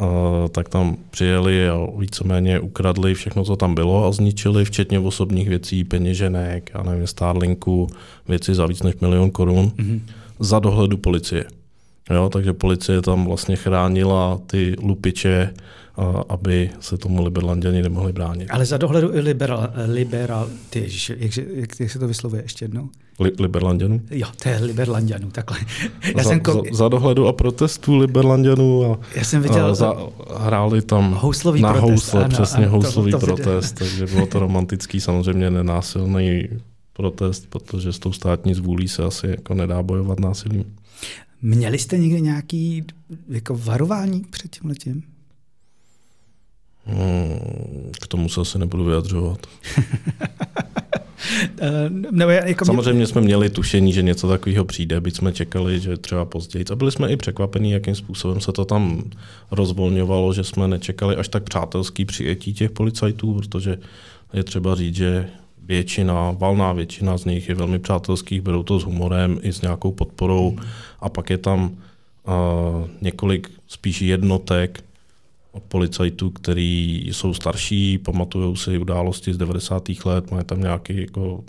Uh, 0.00 0.48
tak 0.48 0.68
tam 0.68 0.96
přijeli 1.10 1.68
a 1.68 1.78
víceméně 1.96 2.60
ukradli 2.60 3.14
všechno, 3.14 3.44
co 3.44 3.56
tam 3.56 3.74
bylo 3.74 4.06
a 4.06 4.12
zničili, 4.12 4.64
včetně 4.64 4.98
osobních 4.98 5.48
věcí, 5.48 5.84
peněženek, 5.84 6.70
a 6.74 6.82
nevím, 6.82 7.06
Starlinku, 7.06 7.86
věci 8.28 8.54
za 8.54 8.66
víc 8.66 8.82
než 8.82 8.94
milion 9.00 9.30
korun, 9.30 9.72
mm-hmm. 9.76 10.00
za 10.38 10.58
dohledu 10.58 10.96
policie. 10.96 11.44
Jo, 12.10 12.28
takže 12.32 12.52
policie 12.52 13.02
tam 13.02 13.24
vlastně 13.24 13.56
chránila 13.56 14.40
ty 14.46 14.76
lupiče, 14.82 15.54
aby 16.28 16.70
se 16.80 16.98
tomu 16.98 17.24
liberlanděni 17.24 17.82
nemohli 17.82 18.12
bránit. 18.12 18.50
Ale 18.50 18.66
za 18.66 18.76
dohledu 18.76 19.14
i 19.14 19.20
liberal, 19.20 19.68
liberal 19.86 20.48
ty, 20.70 20.78
ježiš, 20.78 21.12
jak, 21.16 21.36
jak, 21.36 21.80
jak 21.80 21.90
se 21.90 21.98
to 21.98 22.08
vyslovuje 22.08 22.42
ještě 22.42 22.64
jednou? 22.64 22.88
Li, 23.20 23.32
liberlanděnů? 23.38 24.00
Jo, 24.10 24.26
to 24.42 24.48
je 24.48 24.58
liberlanděnů, 24.58 25.30
takhle. 25.30 25.58
Já 26.16 26.22
za, 26.22 26.30
jsem 26.30 26.40
ko... 26.40 26.52
za, 26.52 26.62
za 26.72 26.88
dohledu 26.88 27.26
a 27.26 27.32
protestu 27.32 27.96
liberlanděnů 27.96 28.84
a, 28.84 28.98
Já 29.14 29.24
jsem 29.24 29.42
viděl, 29.42 29.66
a 29.66 29.74
za, 29.74 29.94
hráli 30.36 30.82
tam 30.82 31.12
houslový 31.12 31.62
na 31.62 31.72
protest, 31.72 31.90
housle, 31.90 32.24
ano, 32.24 32.28
přesně 32.28 32.66
ano, 32.66 32.70
houslový 32.70 33.12
to, 33.12 33.18
to 33.18 33.26
protest, 33.26 33.72
takže 33.72 34.06
bylo 34.06 34.26
to 34.26 34.38
romantický, 34.38 35.00
samozřejmě 35.00 35.50
nenásilný 35.50 36.48
protest, 36.92 37.46
protože 37.50 37.92
s 37.92 37.98
tou 37.98 38.12
státní 38.12 38.54
zvůlí 38.54 38.88
se 38.88 39.04
asi 39.04 39.26
jako 39.26 39.54
nedá 39.54 39.82
bojovat 39.82 40.20
násilím. 40.20 40.64
Měli 41.42 41.78
jste 41.78 41.98
někdy 41.98 42.20
nějaký 42.20 42.84
jako 43.28 43.56
varování 43.56 44.20
před 44.30 44.56
tím 44.56 44.68
letím? 44.68 45.02
Hmm, 46.90 47.90
k 48.00 48.06
tomu 48.06 48.28
se 48.28 48.40
asi 48.40 48.58
nebudu 48.58 48.84
vyjadřovat. 48.84 49.46
Eh, 51.60 51.90
nebo 52.10 52.30
jako 52.30 52.64
Samozřejmě 52.64 53.06
jsme 53.06 53.20
měli 53.20 53.50
tušení, 53.50 53.92
že 53.92 54.02
něco 54.02 54.28
takového 54.28 54.64
přijde, 54.64 55.00
byť 55.00 55.16
jsme 55.16 55.32
čekali, 55.32 55.80
že 55.80 55.96
třeba 55.96 56.24
později. 56.24 56.64
A 56.72 56.76
byli 56.76 56.92
jsme 56.92 57.12
i 57.12 57.16
překvapení, 57.16 57.70
jakým 57.70 57.94
způsobem 57.94 58.40
se 58.40 58.52
to 58.52 58.64
tam 58.64 59.02
rozvolňovalo, 59.50 60.32
že 60.32 60.44
jsme 60.44 60.68
nečekali 60.68 61.16
až 61.16 61.28
tak 61.28 61.42
přátelský 61.42 62.04
přijetí 62.04 62.54
těch 62.54 62.70
policajtů, 62.70 63.34
protože 63.34 63.78
je 64.32 64.44
třeba 64.44 64.74
říct, 64.74 64.94
že 64.96 65.28
většina, 65.64 66.30
valná 66.30 66.72
většina 66.72 67.18
z 67.18 67.24
nich 67.24 67.48
je 67.48 67.54
velmi 67.54 67.78
přátelských, 67.78 68.40
berou 68.40 68.62
to 68.62 68.80
s 68.80 68.84
humorem 68.84 69.38
i 69.42 69.52
s 69.52 69.62
nějakou 69.62 69.92
podporou 69.92 70.58
a 71.00 71.08
pak 71.08 71.30
je 71.30 71.38
tam 71.38 71.64
uh, 71.64 72.88
několik 73.00 73.50
spíš 73.68 74.02
jednotek 74.02 74.84
policajtů, 75.68 76.30
který 76.30 77.06
jsou 77.12 77.34
starší, 77.34 77.98
pamatují 77.98 78.56
si 78.56 78.78
události 78.78 79.34
z 79.34 79.36
90. 79.36 79.88
let, 80.04 80.30
mají 80.30 80.44
tam 80.44 80.60
nějaké 80.60 81.00
jako, 81.00 81.44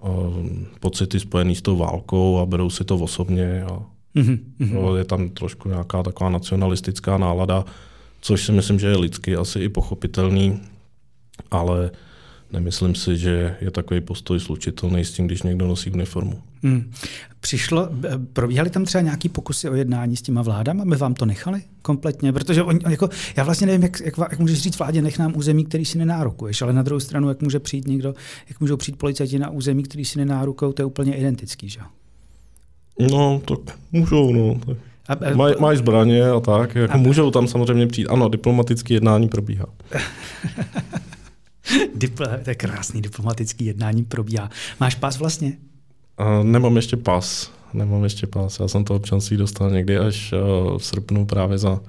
uh, 0.00 0.48
pocity 0.80 1.20
spojené 1.20 1.54
s 1.54 1.62
tou 1.62 1.76
válkou 1.76 2.38
a 2.38 2.46
berou 2.46 2.70
si 2.70 2.84
to 2.84 2.96
osobně. 2.96 3.64
A, 3.64 3.82
mm-hmm. 4.16 4.96
Je 4.96 5.04
tam 5.04 5.28
trošku 5.28 5.68
nějaká 5.68 6.02
taková 6.02 6.30
nacionalistická 6.30 7.18
nálada, 7.18 7.64
což 8.20 8.44
si 8.44 8.52
myslím, 8.52 8.78
že 8.78 8.86
je 8.86 8.96
lidsky 8.96 9.36
asi 9.36 9.58
i 9.58 9.68
pochopitelný, 9.68 10.60
ale 11.50 11.90
nemyslím 12.52 12.94
si, 12.94 13.18
že 13.18 13.56
je 13.60 13.70
takový 13.70 14.00
postoj 14.00 14.40
slučitelný 14.40 15.04
s 15.04 15.12
tím, 15.12 15.26
když 15.26 15.42
někdo 15.42 15.66
nosí 15.66 15.90
uniformu. 15.90 16.42
Hmm. 16.62 16.92
Přišlo, 17.40 17.88
probíhaly 18.32 18.70
tam 18.70 18.84
třeba 18.84 19.02
nějaký 19.02 19.28
pokusy 19.28 19.68
o 19.68 19.74
jednání 19.74 20.16
s 20.16 20.22
těma 20.22 20.42
vládama, 20.42 20.82
aby 20.82 20.96
vám 20.96 21.14
to 21.14 21.26
nechali 21.26 21.62
kompletně? 21.82 22.32
Protože 22.32 22.62
on, 22.62 22.78
jako, 22.88 23.08
já 23.36 23.44
vlastně 23.44 23.66
nevím, 23.66 23.82
jak, 23.82 24.00
jak, 24.00 24.18
jak 24.18 24.38
můžeš 24.38 24.62
říct 24.62 24.78
vládě, 24.78 25.02
nech 25.02 25.18
nám 25.18 25.36
území, 25.36 25.64
který 25.64 25.84
si 25.84 25.98
nenárokuješ, 25.98 26.62
ale 26.62 26.72
na 26.72 26.82
druhou 26.82 27.00
stranu, 27.00 27.28
jak 27.28 27.42
může 27.42 27.60
přijít 27.60 27.86
někdo, 27.86 28.14
jak 28.48 28.60
můžou 28.60 28.76
přijít 28.76 28.96
policajti 28.96 29.38
na 29.38 29.50
území, 29.50 29.82
který 29.82 30.04
si 30.04 30.18
nenárukují, 30.18 30.72
to 30.74 30.82
je 30.82 30.86
úplně 30.86 31.16
identický, 31.16 31.68
že? 31.68 31.80
No, 33.10 33.42
tak 33.44 33.78
můžou, 33.92 34.32
no. 34.32 34.60
Tak. 35.06 35.36
Maj, 35.36 35.54
mají 35.60 35.78
zbraně 35.78 36.30
a 36.30 36.40
tak, 36.40 36.74
jako 36.74 36.94
a, 36.94 36.96
můžou 36.96 37.30
tam 37.30 37.48
samozřejmě 37.48 37.86
přijít. 37.86 38.08
Ano, 38.08 38.28
diplomatické 38.28 38.94
jednání 38.94 39.28
probíhá. 39.28 39.66
Dipl- 41.96 42.38
to 42.44 42.50
je 42.50 42.54
krásný 42.54 43.02
diplomatický 43.02 43.64
jednání 43.64 44.04
probíhá. 44.04 44.50
Máš 44.80 44.94
pás 44.94 45.18
vlastně? 45.18 45.56
Uh, 46.20 46.44
nemám 46.44 46.76
ještě 46.76 46.96
pas. 46.96 47.52
Nemám 47.72 48.04
ještě 48.04 48.26
pas. 48.26 48.60
Já 48.60 48.68
jsem 48.68 48.84
to 48.84 48.94
občanství 48.94 49.36
dostal 49.36 49.70
někdy 49.70 49.98
až 49.98 50.32
uh, 50.32 50.78
v 50.78 50.84
srpnu 50.84 51.26
právě 51.26 51.58
za 51.58 51.72
uh, 51.72 51.80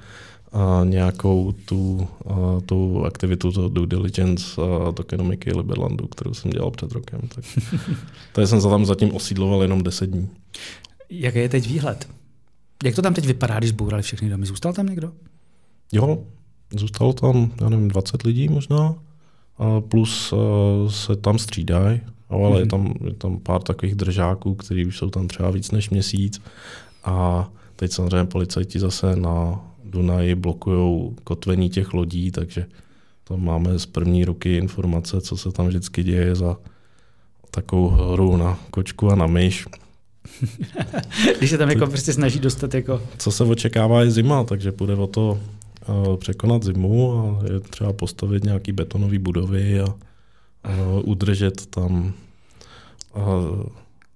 nějakou 0.83 1.51
tu, 1.51 2.07
uh, 2.23 2.61
tu 2.61 3.05
aktivitu, 3.05 3.51
to 3.51 3.69
due 3.69 3.87
diligence 3.87 4.61
uh, 4.61 4.91
tokenomiky 4.91 5.53
Liberlandu, 5.53 6.07
kterou 6.07 6.33
jsem 6.33 6.51
dělal 6.51 6.71
před 6.71 6.91
rokem. 6.91 7.21
Tak, 7.35 7.45
tady 8.33 8.47
jsem 8.47 8.61
se 8.61 8.67
tam 8.67 8.85
zatím 8.85 9.15
osídloval 9.15 9.61
jenom 9.61 9.83
10 9.83 10.09
dní. 10.09 10.29
Jaký 11.09 11.39
je 11.39 11.49
teď 11.49 11.67
výhled? 11.67 12.09
Jak 12.83 12.95
to 12.95 13.01
tam 13.01 13.13
teď 13.13 13.25
vypadá, 13.25 13.59
když 13.59 13.71
bůrali 13.71 14.03
všechny 14.03 14.29
domy? 14.29 14.45
Zůstal 14.45 14.73
tam 14.73 14.85
někdo? 14.85 15.11
Jo, 15.91 16.23
zůstalo 16.75 17.13
tam, 17.13 17.51
já 17.61 17.69
nevím, 17.69 17.87
20 17.87 18.23
lidí 18.23 18.49
možná 18.49 18.95
plus 19.89 20.33
eh, 20.33 20.91
se 20.91 21.15
tam 21.15 21.39
střídají, 21.39 22.01
ale 22.29 22.59
je, 22.59 22.65
mhm. 22.65 22.69
tam, 22.69 22.93
je 23.05 23.13
tam 23.13 23.39
pár 23.39 23.61
takových 23.61 23.95
držáků, 23.95 24.55
kteří 24.55 24.85
už 24.85 24.97
jsou 24.97 25.09
tam 25.09 25.27
třeba 25.27 25.51
víc 25.51 25.71
než 25.71 25.89
měsíc 25.89 26.41
a 27.03 27.49
teď 27.75 27.91
samozřejmě 27.91 28.25
policajti 28.25 28.79
zase 28.79 29.15
na 29.15 29.65
Dunaji 29.83 30.35
blokují 30.35 31.15
kotvení 31.23 31.69
těch 31.69 31.93
lodí, 31.93 32.31
takže 32.31 32.65
tam 33.23 33.45
máme 33.45 33.79
z 33.79 33.85
první 33.85 34.25
ruky 34.25 34.57
informace, 34.57 35.21
co 35.21 35.37
se 35.37 35.51
tam 35.51 35.67
vždycky 35.67 36.03
děje 36.03 36.35
za 36.35 36.57
takovou 37.51 37.89
hru 37.89 38.37
na 38.37 38.59
kočku 38.71 39.11
a 39.11 39.15
na 39.15 39.27
myš. 39.27 39.65
Když 41.37 41.49
se 41.49 41.57
tam 41.57 41.69
jako 41.69 41.87
prostě 41.87 42.13
snaží 42.13 42.39
dostat 42.39 42.73
jako... 42.73 43.01
Co 43.17 43.31
se 43.31 43.43
očekává 43.43 44.01
je 44.01 44.11
zima, 44.11 44.43
takže 44.43 44.71
půjde 44.71 44.95
o 44.95 45.07
to 45.07 45.39
překonat 46.17 46.63
zimu 46.63 47.13
a 47.13 47.39
je 47.53 47.59
třeba 47.59 47.93
postavit 47.93 48.43
nějaký 48.43 48.71
betonové 48.71 49.19
budovy 49.19 49.79
a, 49.79 49.85
a 50.63 50.71
udržet 51.03 51.65
tam 51.65 52.13
a 53.13 53.21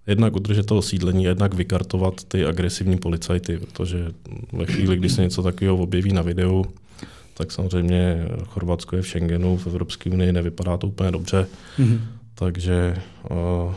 jednak 0.08 0.36
udržet 0.36 0.66
to 0.66 0.78
osídlení, 0.78 1.24
jednak 1.24 1.54
vykartovat 1.54 2.24
ty 2.24 2.46
agresivní 2.46 2.98
policajty, 2.98 3.58
protože 3.58 4.12
ve 4.54 4.66
chvíli, 4.66 4.98
kdy 4.98 5.10
se 5.10 5.22
něco 5.22 5.44
takového 5.44 5.78
objeví 5.78 6.14
na 6.14 6.22
videu, 6.22 6.66
tak 7.34 7.52
samozřejmě 7.52 8.26
Chorvatsko 8.46 8.96
je 8.96 9.02
v 9.02 9.08
Schengenu, 9.08 9.58
v 9.58 9.68
Evropské 9.68 10.10
unii 10.10 10.32
nevypadá 10.32 10.78
to 10.78 10.88
úplně 10.88 11.12
dobře, 11.12 11.48
mm-hmm. 11.80 12.00
takže 12.36 12.96
uh, 13.30 13.74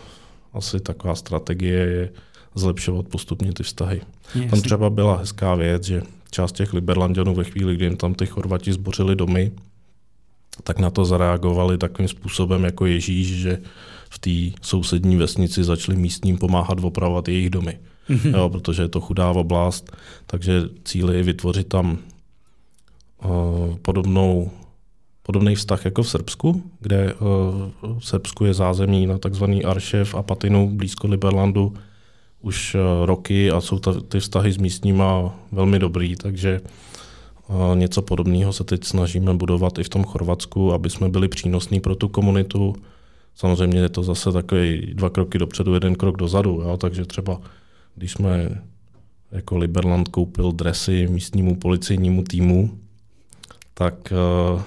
asi 0.52 0.80
taková 0.80 1.14
strategie 1.14 1.78
je 1.78 2.11
zlepšovat 2.54 3.09
postupně 3.09 3.52
ty 3.52 3.62
vztahy. 3.62 4.00
Jasně. 4.35 4.50
Tam 4.50 4.61
třeba 4.61 4.90
byla 4.90 5.16
hezká 5.16 5.54
věc, 5.54 5.85
že 5.85 6.02
část 6.30 6.52
těch 6.52 6.73
Liberlandianů 6.73 7.35
ve 7.35 7.44
chvíli, 7.44 7.75
kdy 7.75 7.85
jim 7.85 7.97
tam 7.97 8.14
ty 8.14 8.26
Chorvati 8.26 8.73
zbořili 8.73 9.16
domy, 9.16 9.52
tak 10.62 10.78
na 10.78 10.90
to 10.90 11.04
zareagovali 11.04 11.78
takovým 11.78 12.08
způsobem 12.08 12.64
jako 12.64 12.87
Ježíš, 12.87 13.28
že 13.28 13.58
v 14.11 14.18
té 14.18 14.61
sousední 14.62 15.16
vesnici 15.16 15.64
začali 15.64 15.99
místním 15.99 16.38
pomáhat 16.38 16.78
opravovat 16.85 17.28
jejich 17.28 17.50
domy. 17.50 17.78
Mm-hmm. 18.11 18.38
Jo, 18.38 18.49
protože 18.49 18.82
je 18.82 18.88
to 18.88 19.00
chudá 19.00 19.30
oblast, 19.30 19.97
takže 20.26 20.62
cíl 20.85 21.11
je 21.11 21.23
vytvořit 21.23 21.68
tam 21.68 21.99
uh, 23.25 23.76
podobnou, 23.76 24.50
podobný 25.23 25.54
vztah 25.54 25.85
jako 25.85 26.02
v 26.02 26.08
Srbsku, 26.08 26.62
kde 26.80 27.14
uh, 27.14 27.99
v 27.99 28.06
Srbsku 28.06 28.44
je 28.44 28.54
zázemí 28.54 29.06
na 29.06 29.18
takzvaný 29.18 29.64
Aršev 29.64 30.14
a 30.14 30.23
Patinu 30.23 30.70
blízko 30.76 31.06
Liberlandu, 31.06 31.75
už 32.40 32.75
eh, 32.75 33.07
roky 33.07 33.50
a 33.50 33.61
jsou 33.61 33.78
ta, 33.78 34.00
ty 34.00 34.21
vztahy 34.21 34.52
s 34.52 34.59
místníma 34.59 35.35
velmi 35.52 35.78
dobrý, 35.78 36.16
takže 36.16 36.61
eh, 36.61 37.76
něco 37.76 38.02
podobného 38.02 38.52
se 38.52 38.64
teď 38.64 38.85
snažíme 38.85 39.35
budovat 39.35 39.78
i 39.78 39.85
v 39.85 39.88
tom 39.88 40.04
Chorvatsku, 40.04 40.73
aby 40.73 40.90
jsme 40.90 41.09
byli 41.09 41.28
přínosní 41.28 41.80
pro 41.80 41.95
tu 41.95 42.09
komunitu. 42.09 42.75
Samozřejmě 43.35 43.78
je 43.78 43.88
to 43.88 44.02
zase 44.02 44.33
takový 44.33 44.90
dva 44.95 45.11
kroky 45.11 45.38
dopředu, 45.38 45.75
jeden 45.75 45.95
krok 45.95 46.16
dozadu, 46.16 46.50
jo? 46.50 46.76
takže 46.76 47.04
třeba 47.04 47.40
když 47.95 48.12
jsme 48.12 48.62
jako 49.33 49.57
Liberland 49.57 50.09
koupil 50.09 50.52
dresy 50.52 51.07
místnímu 51.11 51.57
policejnímu 51.57 52.23
týmu, 52.23 52.78
tak 53.75 54.12
eh, 54.12 54.62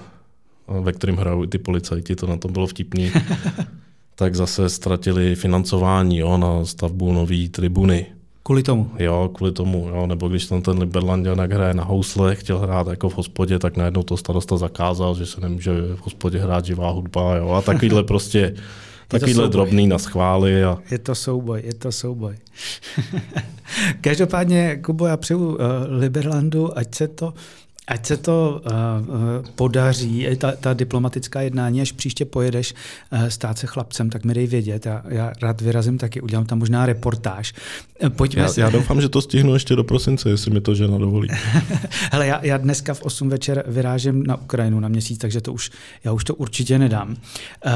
ve 0.80 0.92
kterým 0.92 1.16
hrajou 1.16 1.44
i 1.44 1.46
ty 1.46 1.58
policajti, 1.58 2.16
to 2.16 2.26
na 2.26 2.36
to 2.36 2.48
bylo 2.48 2.66
vtipný, 2.66 3.10
tak 4.14 4.34
zase 4.34 4.68
ztratili 4.68 5.34
financování 5.34 6.18
jo, 6.18 6.36
na 6.36 6.64
stavbu 6.64 7.12
nové 7.12 7.48
tribuny. 7.48 8.06
Kvůli 8.42 8.62
tomu? 8.62 8.90
Jo, 8.98 9.30
kvůli 9.34 9.52
tomu. 9.52 9.88
Jo. 9.88 10.06
Nebo 10.06 10.28
když 10.28 10.46
tam 10.46 10.62
ten 10.62 10.78
Liberlandian 10.78 11.40
hraje 11.40 11.74
na 11.74 11.84
housle, 11.84 12.34
chtěl 12.34 12.58
hrát 12.58 12.86
jako 12.86 13.08
v 13.08 13.16
hospodě, 13.16 13.58
tak 13.58 13.76
najednou 13.76 14.02
to 14.02 14.16
starosta 14.16 14.56
zakázal, 14.56 15.14
že 15.14 15.26
se 15.26 15.40
nemůže 15.40 15.72
v 15.72 16.00
hospodě 16.00 16.38
hrát 16.38 16.64
živá 16.64 16.90
hudba. 16.90 17.36
Jo. 17.36 17.50
A 17.50 17.62
takovýhle 17.62 18.04
prostě 18.04 18.54
takovýhle 19.08 19.48
drobný 19.48 19.86
na 19.86 19.98
schvály. 19.98 20.64
A... 20.64 20.78
Je 20.90 20.98
to 20.98 21.14
souboj, 21.14 21.62
je 21.64 21.74
to 21.74 21.92
souboj. 21.92 22.36
Každopádně, 24.00 24.80
Kubo, 24.84 25.06
já 25.06 25.16
přeju 25.16 25.48
uh, 25.48 25.56
Liberlandu, 25.88 26.78
ať 26.78 26.94
se 26.94 27.08
to 27.08 27.34
Ať 27.88 28.06
se 28.06 28.16
to 28.16 28.62
uh, 28.64 28.72
podaří, 29.54 30.26
ta, 30.38 30.52
ta 30.52 30.74
diplomatická 30.74 31.40
jednání, 31.40 31.80
až 31.80 31.92
příště 31.92 32.24
pojedeš 32.24 32.74
uh, 33.12 33.26
stát 33.26 33.58
se 33.58 33.66
chlapcem, 33.66 34.10
tak 34.10 34.24
mi 34.24 34.34
dej 34.34 34.46
vědět. 34.46 34.86
Já, 34.86 35.02
já 35.08 35.32
rád 35.42 35.60
vyrazím 35.60 35.98
taky, 35.98 36.20
udělám 36.20 36.46
tam 36.46 36.58
možná 36.58 36.86
reportáž. 36.86 37.54
Pojďme 38.08 38.42
já, 38.42 38.48
si... 38.48 38.60
já 38.60 38.70
doufám, 38.70 39.00
že 39.00 39.08
to 39.08 39.22
stihnu 39.22 39.54
ještě 39.54 39.76
do 39.76 39.84
prosince, 39.84 40.30
jestli 40.30 40.50
mi 40.50 40.60
to 40.60 40.74
žena 40.74 40.98
dovolí. 40.98 41.28
Hele, 42.12 42.26
já, 42.26 42.44
já 42.44 42.56
dneska 42.56 42.94
v 42.94 43.02
8 43.02 43.28
večer 43.28 43.64
vyrážím 43.66 44.22
na 44.22 44.36
Ukrajinu 44.36 44.80
na 44.80 44.88
měsíc, 44.88 45.18
takže 45.18 45.40
to 45.40 45.52
už, 45.52 45.70
já 46.04 46.12
už 46.12 46.24
to 46.24 46.34
určitě 46.34 46.78
nedám. 46.78 47.08
Uh, 47.10 47.16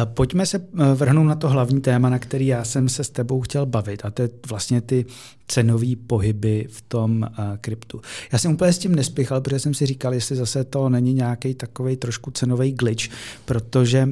pojďme 0.05 0.47
se 0.47 0.61
vrhnout 0.95 1.27
na 1.27 1.35
to 1.35 1.49
hlavní 1.49 1.81
téma, 1.81 2.09
na 2.09 2.19
který 2.19 2.47
já 2.47 2.65
jsem 2.65 2.89
se 2.89 3.05
s 3.05 3.11
tebou 3.11 3.41
chtěl 3.41 3.67
bavit, 3.67 4.05
a 4.05 4.11
to 4.11 4.23
je 4.23 4.29
vlastně 4.49 4.81
ty 4.81 5.07
cenové 5.49 5.97
pohyby 6.07 6.67
v 6.71 6.83
tom 6.89 7.23
uh, 7.23 7.45
kryptu. 7.61 8.01
Já 8.33 8.39
jsem 8.39 8.53
úplně 8.53 8.73
s 8.73 8.79
tím 8.79 8.95
nespěchal, 8.95 9.41
protože 9.41 9.59
jsem 9.59 9.75
si 9.75 9.87
říkal, 9.87 10.15
jestli 10.15 10.37
zase 10.37 10.65
to 10.65 10.89
není 10.89 11.15
nějaký 11.15 11.55
takový 11.55 11.97
trošku 11.97 12.31
cenový 12.31 12.73
glitch, 12.73 13.09
protože 13.45 14.09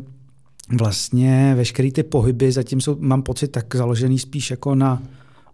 vlastně 0.79 1.55
veškeré 1.57 1.91
ty 1.93 2.03
pohyby 2.03 2.53
zatím 2.53 2.81
jsou, 2.81 2.97
mám 3.01 3.23
pocit, 3.23 3.49
tak 3.49 3.75
založený 3.75 4.19
spíš 4.19 4.51
jako 4.51 4.75
na 4.75 5.03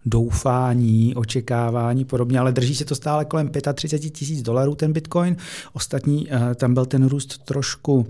doufání, 0.05 1.15
očekávání 1.15 2.05
podobně, 2.05 2.39
ale 2.39 2.51
drží 2.51 2.75
se 2.75 2.85
to 2.85 2.95
stále 2.95 3.25
kolem 3.25 3.49
35 3.73 4.09
tisíc 4.09 4.41
dolarů 4.41 4.75
ten 4.75 4.93
bitcoin. 4.93 5.35
Ostatní, 5.73 6.27
uh, 6.27 6.53
tam 6.55 6.73
byl 6.73 6.85
ten 6.85 7.07
růst 7.07 7.45
trošku 7.45 8.07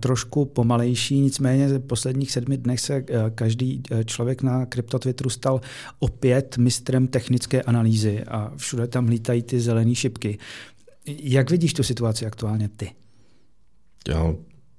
trošku 0.00 0.44
pomalejší, 0.44 1.20
nicméně 1.20 1.68
v 1.68 1.78
posledních 1.78 2.32
sedmi 2.32 2.56
dnech 2.56 2.80
se 2.80 2.94
eh, 2.94 3.04
každý 3.34 3.82
eh, 3.90 4.04
člověk 4.04 4.42
na 4.42 4.66
kryptotwitteru 4.66 5.30
stal 5.30 5.60
opět 5.98 6.58
mistrem 6.58 7.06
technické 7.06 7.62
analýzy 7.62 8.24
a 8.24 8.52
všude 8.56 8.86
tam 8.86 9.08
lítají 9.08 9.42
ty 9.42 9.60
zelené 9.60 9.94
šipky. 9.94 10.38
Jak 11.06 11.50
vidíš 11.50 11.74
tu 11.74 11.82
situaci 11.82 12.26
aktuálně 12.26 12.68
ty? 12.68 12.90
Já 14.08 14.34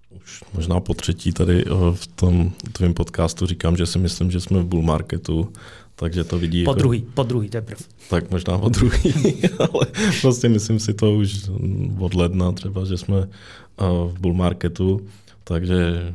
už 0.10 0.44
možná 0.54 0.80
po 0.80 0.94
třetí 0.94 1.32
tady 1.32 1.66
eh, 1.66 1.70
v 1.94 2.08
tom 2.08 2.52
tvém 2.72 2.94
podcastu 2.94 3.46
říkám, 3.46 3.78
že 3.78 3.86
si 3.86 4.00
myslím, 4.00 4.32
že 4.32 4.40
jsme 4.40 4.60
v 4.60 4.66
bull 4.66 4.82
marketu, 4.82 5.54
takže 6.00 6.24
to 6.24 6.40
vidí. 6.40 6.64
Po 6.64 6.72
jako... 6.72 6.80
druhý, 6.80 7.06
po 7.14 7.24
druhý 7.24 7.50
teprve. 7.50 7.82
Tak 8.10 8.32
možná 8.32 8.58
po 8.58 8.70
druhý, 8.70 9.14
ale 9.60 9.86
vlastně 10.24 10.50
myslím 10.50 10.80
si 10.80 10.94
to 10.94 11.14
už 11.14 11.50
od 12.00 12.14
ledna 12.14 12.52
třeba, 12.52 12.86
že 12.86 12.98
jsme 12.98 13.28
v 14.08 14.20
bull 14.20 14.34
marketu, 14.34 15.02
takže 15.44 16.14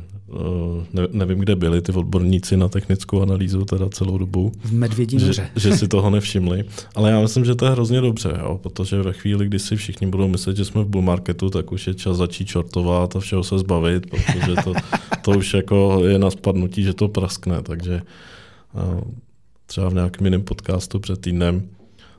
ne, 0.93 1.07
nevím, 1.11 1.39
kde 1.39 1.55
byli 1.55 1.81
ty 1.81 1.91
odborníci 1.91 2.57
na 2.57 2.67
technickou 2.69 3.21
analýzu 3.21 3.65
teda 3.65 3.89
celou 3.89 4.17
dobu. 4.17 4.51
V 4.63 4.73
Medvědí 4.73 5.19
že, 5.19 5.49
že 5.55 5.77
si 5.77 5.87
toho 5.87 6.09
nevšimli. 6.09 6.63
Ale 6.95 7.11
já 7.11 7.21
myslím, 7.21 7.45
že 7.45 7.55
to 7.55 7.65
je 7.65 7.71
hrozně 7.71 8.01
dobře, 8.01 8.33
jo, 8.39 8.59
protože 8.63 9.01
ve 9.01 9.13
chvíli, 9.13 9.45
kdy 9.45 9.59
si 9.59 9.75
všichni 9.75 10.07
budou 10.07 10.27
myslet, 10.27 10.57
že 10.57 10.65
jsme 10.65 10.83
v 10.83 10.87
bull 10.87 11.03
marketu, 11.03 11.49
tak 11.49 11.71
už 11.71 11.87
je 11.87 11.93
čas 11.93 12.17
začít 12.17 12.45
čortovat 12.45 13.15
a 13.15 13.19
všeho 13.19 13.43
se 13.43 13.59
zbavit, 13.59 14.09
protože 14.09 14.55
to, 14.63 14.73
to 15.21 15.31
už 15.31 15.53
jako 15.53 16.01
je 16.07 16.19
na 16.19 16.31
spadnutí, 16.31 16.83
že 16.83 16.93
to 16.93 17.07
praskne. 17.07 17.61
Takže 17.61 18.01
třeba 19.65 19.89
v 19.89 19.93
nějakém 19.93 20.25
jiném 20.25 20.43
podcastu 20.43 20.99
před 20.99 21.21
týdnem 21.21 21.69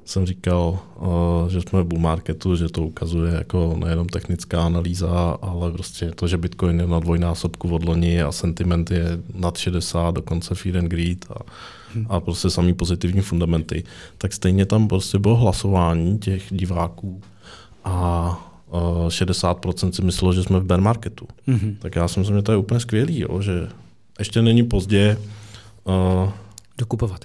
jsem 0.06 0.26
říkal, 0.26 0.78
eh, 0.96 1.50
že 1.50 1.60
jsme 1.60 1.82
v 1.82 1.86
bull 1.86 2.00
marketu, 2.00 2.56
že 2.56 2.68
to 2.68 2.82
ukazuje 2.82 3.34
jako 3.34 3.76
nejenom 3.78 4.06
technická 4.06 4.66
analýza, 4.66 5.38
ale 5.42 5.72
prostě 5.72 6.10
to, 6.10 6.28
že 6.28 6.36
Bitcoin 6.36 6.80
je 6.80 6.86
na 6.86 7.00
dvojnásobku 7.00 7.74
od 7.74 7.84
loni 7.84 8.22
a 8.22 8.32
sentiment 8.32 8.90
je 8.90 9.18
nad 9.34 9.56
60, 9.56 10.10
dokonce 10.14 10.54
fear 10.54 10.76
and 10.76 10.88
greed 10.88 11.26
a, 11.30 11.38
hmm. 11.94 12.06
a 12.08 12.20
prostě 12.20 12.50
samý 12.50 12.74
pozitivní 12.74 13.20
fundamenty, 13.20 13.84
tak 14.18 14.32
stejně 14.32 14.66
tam 14.66 14.88
prostě 14.88 15.18
bylo 15.18 15.36
hlasování 15.36 16.18
těch 16.18 16.42
diváků 16.50 17.20
a 17.84 18.38
60% 19.08 19.88
eh, 19.88 19.92
si 19.92 20.02
myslelo, 20.02 20.32
že 20.32 20.42
jsme 20.42 20.60
v 20.60 20.64
bear 20.64 20.80
marketu. 20.80 21.28
Mm-hmm. 21.48 21.76
Tak 21.78 21.96
já 21.96 22.08
si 22.08 22.20
myslím, 22.20 22.36
že 22.36 22.42
to 22.42 22.52
je 22.52 22.58
úplně 22.58 22.80
skvělý, 22.80 23.20
jo, 23.20 23.40
že 23.40 23.68
ještě 24.18 24.42
není 24.42 24.62
pozdě 24.62 25.18
uh, 25.84 26.30
dokupovat 26.78 27.24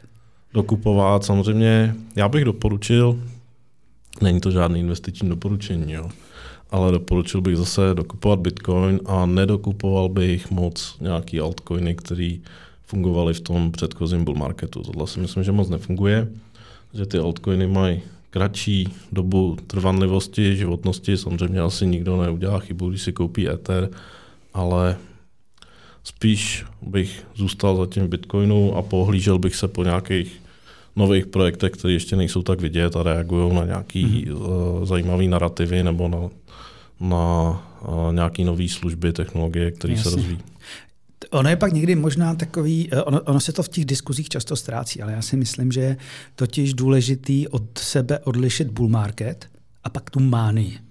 dokupovat. 0.54 1.24
Samozřejmě 1.24 1.96
já 2.16 2.30
bych 2.30 2.46
doporučil, 2.46 3.20
není 4.22 4.42
to 4.42 4.52
žádný 4.52 4.80
investiční 4.80 5.30
doporučení, 5.30 5.94
jo, 5.94 6.10
ale 6.72 6.92
doporučil 6.92 7.42
bych 7.42 7.58
zase 7.58 7.82
dokupovat 7.94 8.40
Bitcoin 8.40 9.00
a 9.06 9.26
nedokupoval 9.26 10.10
bych 10.10 10.52
moc 10.52 10.96
nějaký 11.02 11.40
altcoiny, 11.40 11.96
které 11.96 12.36
fungovaly 12.86 13.34
v 13.34 13.42
tom 13.42 13.72
předchozím 13.72 14.26
bull 14.26 14.36
marketu. 14.36 14.84
Tohle 14.84 15.08
si 15.08 15.20
myslím, 15.20 15.44
že 15.44 15.52
moc 15.52 15.70
nefunguje, 15.70 16.28
že 16.94 17.06
ty 17.06 17.18
altcoiny 17.18 17.68
mají 17.68 18.02
kratší 18.30 18.90
dobu 19.12 19.58
trvanlivosti, 19.68 20.56
životnosti. 20.56 21.18
Samozřejmě 21.18 21.60
asi 21.60 21.88
nikdo 21.88 22.22
neudělá 22.22 22.60
chybu, 22.60 22.90
když 22.90 23.02
si 23.02 23.14
koupí 23.14 23.50
Ether, 23.50 23.90
ale 24.54 24.98
spíš 26.04 26.66
bych 26.82 27.26
zůstal 27.36 27.76
za 27.78 27.86
tím 27.86 28.08
Bitcoinu 28.08 28.76
a 28.76 28.82
pohlížel 28.82 29.40
bych 29.40 29.56
se 29.56 29.68
po 29.68 29.84
nějakých 29.84 30.41
nových 30.96 31.26
projektech, 31.26 31.72
které 31.72 31.94
ještě 31.94 32.16
nejsou 32.16 32.42
tak 32.42 32.62
vidět 32.62 32.96
a 32.96 33.04
reagují 33.04 33.54
na 33.54 33.66
nějaký 33.66 34.06
mm-hmm. 34.06 34.86
zajímavé 34.86 35.24
narrativy 35.24 35.84
nebo 35.84 36.08
na, 36.08 36.30
na 37.00 37.52
uh, 37.88 38.14
nějaké 38.14 38.44
nové 38.44 38.68
služby, 38.68 39.14
technologie, 39.14 39.72
které 39.72 39.98
se 39.98 40.10
rozvíjí. 40.10 40.40
Ono 41.32 41.50
je 41.50 41.56
pak 41.56 41.74
někdy 41.74 41.96
možná 41.96 42.36
takový, 42.36 42.90
eh, 42.92 43.02
ono, 43.02 43.22
ono 43.22 43.40
se 43.40 43.54
to 43.54 43.64
v 43.64 43.70
těch 43.70 43.86
diskuzích 43.86 44.30
často 44.30 44.56
ztrácí, 44.56 45.02
ale 45.02 45.12
já 45.12 45.22
si 45.22 45.38
myslím, 45.38 45.72
že 45.72 45.82
je 45.82 45.98
totiž 46.36 46.74
důležitý 46.74 47.48
od 47.48 47.78
sebe 47.78 48.20
odlišit 48.20 48.68
bull 48.68 48.90
market 48.90 49.50
a 49.84 49.90
pak 49.90 50.10
tu 50.10 50.20
mánii. 50.20 50.91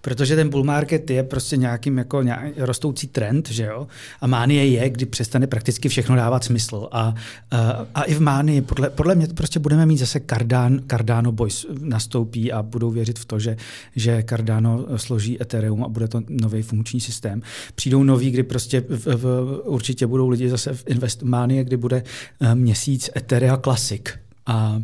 Protože 0.00 0.36
ten 0.36 0.48
bull 0.48 0.64
market 0.64 1.10
je 1.10 1.22
prostě 1.22 1.56
nějakým 1.56 1.98
jako 1.98 2.22
nějaký 2.22 2.52
rostoucí 2.56 3.06
trend, 3.06 3.50
že 3.50 3.64
jo? 3.64 3.86
A 4.20 4.26
mánie 4.26 4.66
je, 4.66 4.90
kdy 4.90 5.06
přestane 5.06 5.46
prakticky 5.46 5.88
všechno 5.88 6.16
dávat 6.16 6.44
smysl. 6.44 6.88
A, 6.92 7.14
a, 7.50 7.86
a 7.94 8.02
i 8.02 8.14
v 8.14 8.20
mánii, 8.20 8.60
podle, 8.60 8.90
podle 8.90 9.14
mě 9.14 9.26
prostě 9.26 9.58
budeme 9.58 9.86
mít 9.86 9.98
zase 9.98 10.20
Cardano, 10.30 10.78
Cardano 10.90 11.32
Boys 11.32 11.66
nastoupí 11.80 12.52
a 12.52 12.62
budou 12.62 12.90
věřit 12.90 13.18
v 13.18 13.24
to, 13.24 13.38
že, 13.38 13.56
že 13.96 14.24
Cardano 14.28 14.86
složí 14.96 15.42
Ethereum 15.42 15.84
a 15.84 15.88
bude 15.88 16.08
to 16.08 16.20
nový 16.28 16.62
funkční 16.62 17.00
systém. 17.00 17.42
Přijdou 17.74 18.02
noví, 18.02 18.30
kdy 18.30 18.42
prostě 18.42 18.80
v, 18.88 19.06
v, 19.06 19.60
určitě 19.64 20.06
budou 20.06 20.28
lidi 20.28 20.50
zase 20.50 20.74
v 20.74 20.84
investmánie, 20.86 21.64
kdy 21.64 21.76
bude 21.76 22.02
eh, 22.40 22.54
měsíc 22.54 23.10
Ethereum 23.16 23.60
Classic. 23.62 24.02
A 24.46 24.82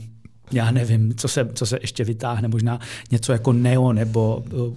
já 0.53 0.71
nevím, 0.71 1.15
co 1.17 1.29
se, 1.29 1.49
co 1.55 1.67
se 1.67 1.79
ještě 1.83 2.05
vytáhne, 2.05 2.49
možná 2.49 2.81
něco 3.11 3.33
jako 3.33 3.53
Neo 3.53 3.93
nebo 3.93 4.45
uh, 4.53 4.75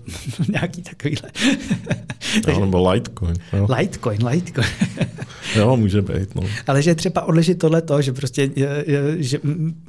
nějaký 0.52 0.82
takovýhle. 0.82 1.32
Takže, 2.44 2.60
no, 2.60 2.66
nebo 2.66 2.92
Litecoin. 2.92 3.36
Jo. 3.54 3.68
Litecoin, 3.78 4.28
Litecoin. 4.28 4.68
jo, 5.56 5.78
může 5.78 6.02
být. 6.02 6.36
No. 6.36 6.42
Ale 6.68 6.82
že 6.82 6.96
třeba 6.96 7.22
odležit 7.22 7.60
tohle 7.60 7.82
to, 7.82 8.02
že 8.02 8.14
prostě 8.14 8.50
je, 8.56 8.84
je, 8.88 9.24
že 9.24 9.40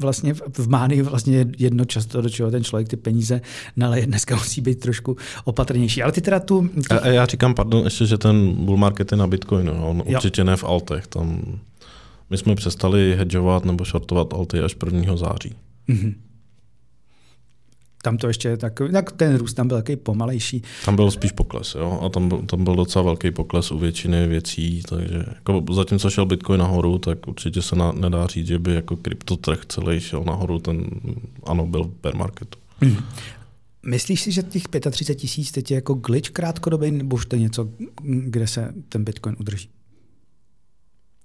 vlastně 0.00 0.34
v 0.58 0.68
mánii 0.68 1.02
vlastně 1.02 1.46
jedno 1.58 1.84
často, 1.84 2.20
do 2.22 2.28
čeho 2.28 2.50
ten 2.50 2.64
člověk 2.64 2.88
ty 2.88 2.96
peníze 2.96 3.40
naleje, 3.76 4.06
dneska 4.06 4.36
musí 4.36 4.60
být 4.60 4.80
trošku 4.80 5.16
opatrnější. 5.44 6.02
Ale 6.02 6.12
ty 6.12 6.20
teda 6.20 6.40
tu... 6.40 6.68
tu... 6.88 6.94
A, 6.94 6.98
a 6.98 7.08
já 7.08 7.26
říkám, 7.26 7.54
pardon, 7.54 7.84
ještě, 7.84 8.06
že 8.06 8.18
ten 8.18 8.54
bull 8.64 8.76
market 8.76 9.12
je 9.12 9.18
na 9.18 9.26
Bitcoinu, 9.26 9.86
on 9.86 9.96
jo. 9.96 10.04
určitě 10.16 10.44
ne 10.44 10.56
v 10.56 10.64
altech. 10.64 11.06
Tam 11.06 11.58
my 12.30 12.38
jsme 12.38 12.54
přestali 12.54 13.16
hedžovat 13.18 13.64
nebo 13.64 13.84
shortovat 13.84 14.34
alty 14.34 14.60
až 14.60 14.76
1. 14.86 15.16
září. 15.16 15.54
Mm-hmm. 15.88 16.14
Tam 18.02 18.16
to 18.16 18.26
ještě 18.26 18.56
takový, 18.56 18.92
tak 18.92 19.12
ten 19.12 19.36
růst 19.36 19.54
tam 19.54 19.68
byl 19.68 19.76
takový 19.76 19.96
pomalejší. 19.96 20.62
Tam 20.84 20.96
byl 20.96 21.10
spíš 21.10 21.32
pokles, 21.32 21.74
jo, 21.74 22.00
a 22.02 22.08
tam 22.08 22.28
byl, 22.28 22.38
tam 22.38 22.64
byl 22.64 22.76
docela 22.76 23.02
velký 23.04 23.30
pokles 23.30 23.70
u 23.70 23.78
většiny 23.78 24.26
věcí, 24.26 24.82
takže 24.88 25.24
jako 25.34 25.64
zatímco 25.72 26.10
šel 26.10 26.26
Bitcoin 26.26 26.60
nahoru, 26.60 26.98
tak 26.98 27.28
určitě 27.28 27.62
se 27.62 27.76
na, 27.76 27.92
nedá 27.92 28.26
říct, 28.26 28.46
že 28.46 28.58
by 28.58 28.74
jako 28.74 28.96
kryptotrh 28.96 29.66
celý 29.68 30.00
šel 30.00 30.24
nahoru, 30.24 30.58
ten 30.58 30.86
ano, 31.44 31.66
byl 31.66 31.84
v 31.84 31.90
bear 32.02 32.16
marketu. 32.16 32.58
Mm. 32.80 32.96
Myslíš 33.86 34.22
si, 34.22 34.32
že 34.32 34.42
těch 34.42 34.62
35 34.90 35.14
tisíc 35.14 35.50
teď 35.50 35.70
je 35.70 35.74
jako 35.74 35.94
glitch 35.94 36.30
krátkodobý, 36.30 36.90
nebo 36.90 37.16
už 37.16 37.26
to 37.26 37.36
je 37.36 37.42
něco, 37.42 37.68
kde 38.02 38.46
se 38.46 38.74
ten 38.88 39.04
Bitcoin 39.04 39.36
udrží? 39.40 39.68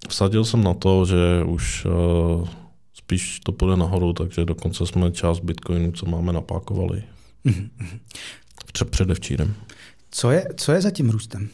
Vsadil 0.10 0.46
jsem 0.46 0.64
na 0.64 0.74
to, 0.74 1.06
že 1.06 1.44
už 1.46 1.86
uh, 1.86 2.48
spíš 3.12 3.40
to 3.40 3.52
půjde 3.52 3.78
nahoru, 3.78 4.14
takže 4.14 4.46
dokonce 4.46 4.86
jsme 4.86 5.12
část 5.12 5.40
Bitcoinu, 5.40 5.92
co 5.92 6.06
máme, 6.06 6.34
napákovali. 6.34 7.04
Mm-hmm. 7.46 7.70
Vče 8.66 8.86
předevčírem. 8.86 9.56
Co 10.12 10.32
je, 10.32 10.48
co 10.58 10.72
je 10.72 10.82
za 10.82 10.92
tím 10.92 11.10
růstem? 11.10 11.50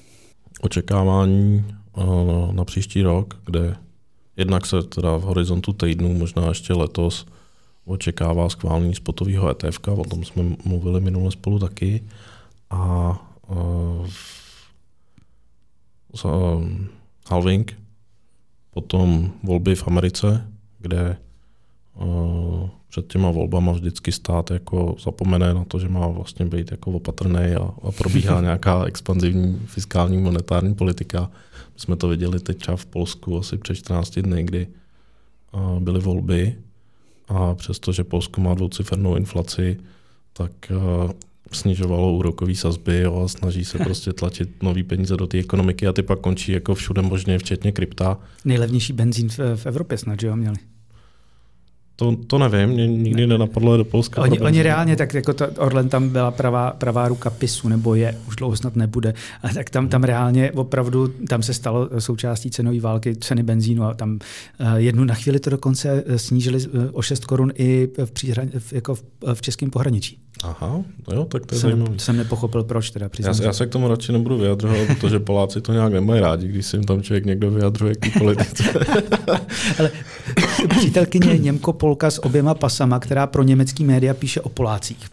Očekávání 0.61 1.65
uh, 1.97 2.53
na 2.53 2.65
příští 2.65 3.01
rok, 3.01 3.39
kde 3.45 3.75
jednak 4.35 4.65
se 4.65 4.83
teda 4.83 5.17
v 5.17 5.21
horizontu 5.21 5.73
týdnu, 5.73 6.13
možná 6.13 6.47
ještě 6.47 6.73
letos, 6.73 7.25
očekává 7.85 8.49
schválení 8.49 8.95
spotového 8.95 9.49
ETF, 9.49 9.79
o 9.87 10.03
tom 10.03 10.23
jsme 10.23 10.43
mluvili 10.65 11.01
minule 11.01 11.31
spolu 11.31 11.59
taky. 11.59 12.03
A 12.69 13.11
uh, 13.47 14.07
halving, 17.27 17.79
potom 18.73 19.31
volby 19.43 19.75
v 19.75 19.87
Americe, 19.87 20.51
kde 20.79 21.17
před 22.89 23.07
těma 23.07 23.31
volbama 23.31 23.71
vždycky 23.71 24.11
stát 24.11 24.51
jako 24.51 24.95
zapomene 25.03 25.53
na 25.53 25.65
to, 25.65 25.79
že 25.79 25.89
má 25.89 26.07
vlastně 26.07 26.45
být 26.45 26.71
jako 26.71 26.91
opatrný 26.91 27.55
a, 27.55 27.73
a 27.83 27.91
probíhá 27.91 28.41
nějaká 28.47 28.85
expanzivní 28.85 29.61
fiskální 29.65 30.17
monetární 30.17 30.75
politika. 30.75 31.31
My 31.73 31.79
jsme 31.79 31.95
to 31.95 32.07
viděli 32.07 32.39
teď 32.39 32.57
třeba 32.57 32.77
v 32.77 32.85
Polsku 32.85 33.37
asi 33.37 33.57
před 33.57 33.75
14 33.75 34.19
dny, 34.19 34.43
kdy 34.43 34.67
byly 35.79 35.99
volby 35.99 36.55
a 37.27 37.55
přestože 37.55 38.03
Polsko 38.03 38.41
má 38.41 38.53
dvoucifernou 38.53 39.15
inflaci, 39.15 39.77
tak 40.33 40.51
snižovalo 41.51 42.13
úrokové 42.13 42.55
sazby 42.55 42.99
jo, 42.99 43.21
a 43.23 43.27
snaží 43.27 43.65
se 43.65 43.77
prostě 43.83 44.13
tlačit 44.13 44.63
nový 44.63 44.83
peníze 44.83 45.17
do 45.17 45.27
té 45.27 45.37
ekonomiky 45.37 45.87
a 45.87 45.93
ty 45.93 46.03
pak 46.03 46.19
končí 46.19 46.51
jako 46.51 46.75
všude 46.75 47.01
možně, 47.01 47.39
včetně 47.39 47.71
krypta. 47.71 48.17
Nejlevnější 48.45 48.93
benzín 48.93 49.29
v, 49.29 49.39
v 49.55 49.65
Evropě 49.65 49.97
snad, 49.97 50.19
že 50.19 50.27
jo, 50.27 50.35
měli? 50.35 50.57
To, 51.99 52.15
to 52.27 52.37
nevím, 52.37 52.69
mě 52.69 52.87
nikdy 52.87 53.21
ne. 53.21 53.27
nenapadlo 53.27 53.77
do 53.77 53.85
Polska. 53.85 54.21
Oni, 54.21 54.39
oni 54.39 54.63
reálně, 54.63 54.95
tak 54.95 55.13
jako 55.13 55.33
to, 55.33 55.47
Orlen 55.57 55.89
tam 55.89 56.09
byla 56.09 56.31
pravá, 56.31 56.71
pravá 56.71 57.07
ruka 57.07 57.29
PISu, 57.29 57.67
nebo 57.67 57.95
je, 57.95 58.17
už 58.27 58.35
dlouho 58.35 58.55
snad 58.55 58.75
nebude, 58.75 59.13
a 59.43 59.49
tak 59.49 59.69
tam, 59.69 59.87
tam 59.87 60.03
reálně 60.03 60.51
opravdu, 60.51 61.07
tam 61.07 61.43
se 61.43 61.53
stalo 61.53 61.89
součástí 61.99 62.51
cenové 62.51 62.79
války 62.79 63.15
ceny 63.15 63.43
benzínu 63.43 63.83
a 63.83 63.93
tam 63.93 64.19
uh, 64.59 64.75
jednu 64.75 65.03
na 65.03 65.13
chvíli 65.13 65.39
to 65.39 65.49
dokonce 65.49 66.03
eh, 66.07 66.19
snížili 66.19 66.67
uh, 66.67 66.83
o 66.91 67.01
6 67.01 67.25
korun 67.25 67.51
i 67.55 67.89
v, 68.05 68.11
příhran, 68.11 68.49
v, 68.59 68.73
jako 68.73 68.95
v, 68.95 69.03
v 69.33 69.41
českém 69.41 69.69
pohraničí. 69.69 70.19
Aha, 70.43 70.83
no 71.07 71.15
jo, 71.15 71.25
tak 71.25 71.45
to 71.45 71.55
je 71.55 71.61
jsem, 71.61 71.69
zajímavé. 71.69 71.99
jsem 71.99 72.17
nepochopil, 72.17 72.63
proč 72.63 72.91
teda 72.91 73.09
já, 73.19 73.33
já 73.41 73.53
se 73.53 73.65
k 73.65 73.69
tomu 73.69 73.87
radši 73.87 74.11
nebudu 74.11 74.37
vyjadřovat, 74.37 74.87
protože 74.87 75.19
Poláci 75.19 75.61
to 75.61 75.73
nějak 75.73 75.93
nemají 75.93 76.21
rádi, 76.21 76.47
když 76.47 76.65
se 76.65 76.77
jim 76.77 76.83
tam 76.83 77.01
člověk 77.01 77.25
někdo 77.25 77.51
vyjadřuje 77.51 77.95
k 77.95 78.19
politice. 78.19 78.63
Ale 79.79 79.91
přítelkyně 80.69 81.37
Němko-Polka 81.87 82.11
s 82.11 82.25
oběma 82.25 82.53
pasama, 82.53 82.99
která 82.99 83.27
pro 83.27 83.43
německý 83.43 83.85
média 83.85 84.13
píše 84.13 84.41
o 84.41 84.49
Polácích. 84.49 85.09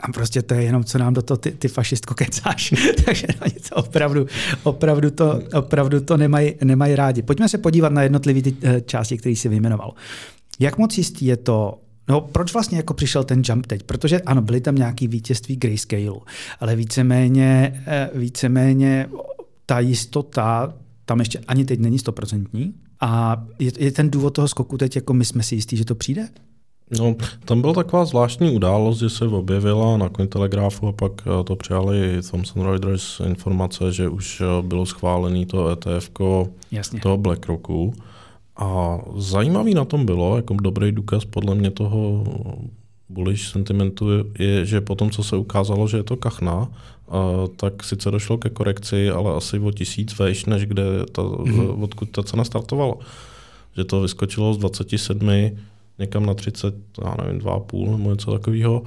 A 0.00 0.12
prostě 0.12 0.42
to 0.42 0.54
je 0.54 0.62
jenom, 0.62 0.84
co 0.84 0.98
nám 0.98 1.14
do 1.14 1.22
toho 1.22 1.38
ty, 1.38 1.50
ty 1.50 1.68
fašistko 1.68 2.14
kecáš. 2.14 2.74
Takže 3.04 3.26
oni 3.42 3.54
to 3.68 3.76
opravdu, 3.76 4.26
opravdu 4.62 5.10
to, 5.10 5.40
opravdu 5.54 6.00
to 6.00 6.16
nemají, 6.16 6.54
nemají 6.64 6.96
rádi. 6.96 7.22
Pojďme 7.22 7.48
se 7.48 7.58
podívat 7.58 7.92
na 7.92 8.02
jednotlivé 8.02 8.42
ty 8.42 8.56
eh, 8.62 8.80
části, 8.80 9.18
které 9.18 9.32
jsi 9.32 9.48
vyjmenoval. 9.48 9.94
Jak 10.60 10.78
moc 10.78 10.98
jistý 10.98 11.26
je 11.26 11.36
to, 11.36 11.78
No, 12.08 12.20
proč 12.20 12.52
vlastně 12.52 12.76
jako 12.76 12.94
přišel 12.94 13.24
ten 13.24 13.42
jump 13.44 13.66
teď? 13.66 13.82
Protože 13.82 14.20
ano, 14.20 14.42
byly 14.42 14.60
tam 14.60 14.74
nějaký 14.74 15.08
vítězství 15.08 15.56
grayscale, 15.56 16.20
ale 16.60 16.76
víceméně, 16.76 17.82
eh, 17.86 18.10
víceméně 18.14 19.08
ta 19.66 19.80
jistota 19.80 20.74
tam 21.04 21.18
ještě 21.18 21.38
ani 21.48 21.64
teď 21.64 21.80
není 21.80 21.98
stoprocentní. 21.98 22.74
A 23.02 23.42
je, 23.58 23.72
je 23.78 23.92
ten 23.92 24.10
důvod 24.10 24.30
toho 24.30 24.48
skoku 24.48 24.78
teď, 24.78 24.96
jako 24.96 25.14
my 25.14 25.24
jsme 25.24 25.42
si 25.42 25.54
jistí, 25.54 25.76
že 25.76 25.84
to 25.84 25.94
přijde? 25.94 26.28
No, 26.98 27.16
tam 27.44 27.60
byla 27.60 27.72
taková 27.72 28.04
zvláštní 28.04 28.50
událost, 28.50 28.98
že 28.98 29.10
se 29.10 29.26
objevila 29.26 29.96
na 29.96 30.08
Cointelegrafu 30.08 30.86
a 30.86 30.92
pak 30.92 31.12
eh, 31.26 31.44
to 31.44 31.56
přijali 31.56 32.22
Thomson 32.30 32.66
Reuters 32.66 33.20
informace, 33.20 33.92
že 33.92 34.08
už 34.08 34.40
eh, 34.40 34.62
bylo 34.62 34.86
schválené 34.86 35.46
to 35.46 35.68
ETF 35.68 36.10
toho 37.02 37.16
BlackRocku. 37.16 37.94
A 38.56 38.98
zajímavý 39.16 39.74
na 39.74 39.84
tom 39.84 40.06
bylo, 40.06 40.36
jako 40.36 40.54
dobrý 40.54 40.92
důkaz 40.92 41.24
podle 41.24 41.54
mě 41.54 41.70
toho 41.70 42.24
bullish 43.08 43.48
sentimentu 43.48 44.06
je, 44.38 44.66
že 44.66 44.80
potom, 44.80 45.10
co 45.10 45.24
se 45.24 45.36
ukázalo, 45.36 45.88
že 45.88 45.96
je 45.96 46.02
to 46.02 46.16
kachna, 46.16 46.68
tak 47.56 47.84
sice 47.84 48.10
došlo 48.10 48.38
ke 48.38 48.50
korekci, 48.50 49.10
ale 49.10 49.36
asi 49.36 49.58
o 49.58 49.70
tisíc 49.70 50.18
vejš, 50.18 50.46
než 50.46 50.66
kde 50.66 50.82
ta, 51.12 51.22
mm-hmm. 51.22 51.82
odkud 51.82 52.10
ta 52.10 52.22
cena 52.22 52.44
startovala. 52.44 52.94
Že 53.76 53.84
to 53.84 54.00
vyskočilo 54.00 54.54
z 54.54 54.58
27 54.58 55.30
někam 55.98 56.26
na 56.26 56.34
30, 56.34 56.74
já 57.04 57.14
nevím, 57.24 57.40
2,5 57.40 57.98
nebo 57.98 58.10
něco 58.10 58.32
takového. 58.32 58.82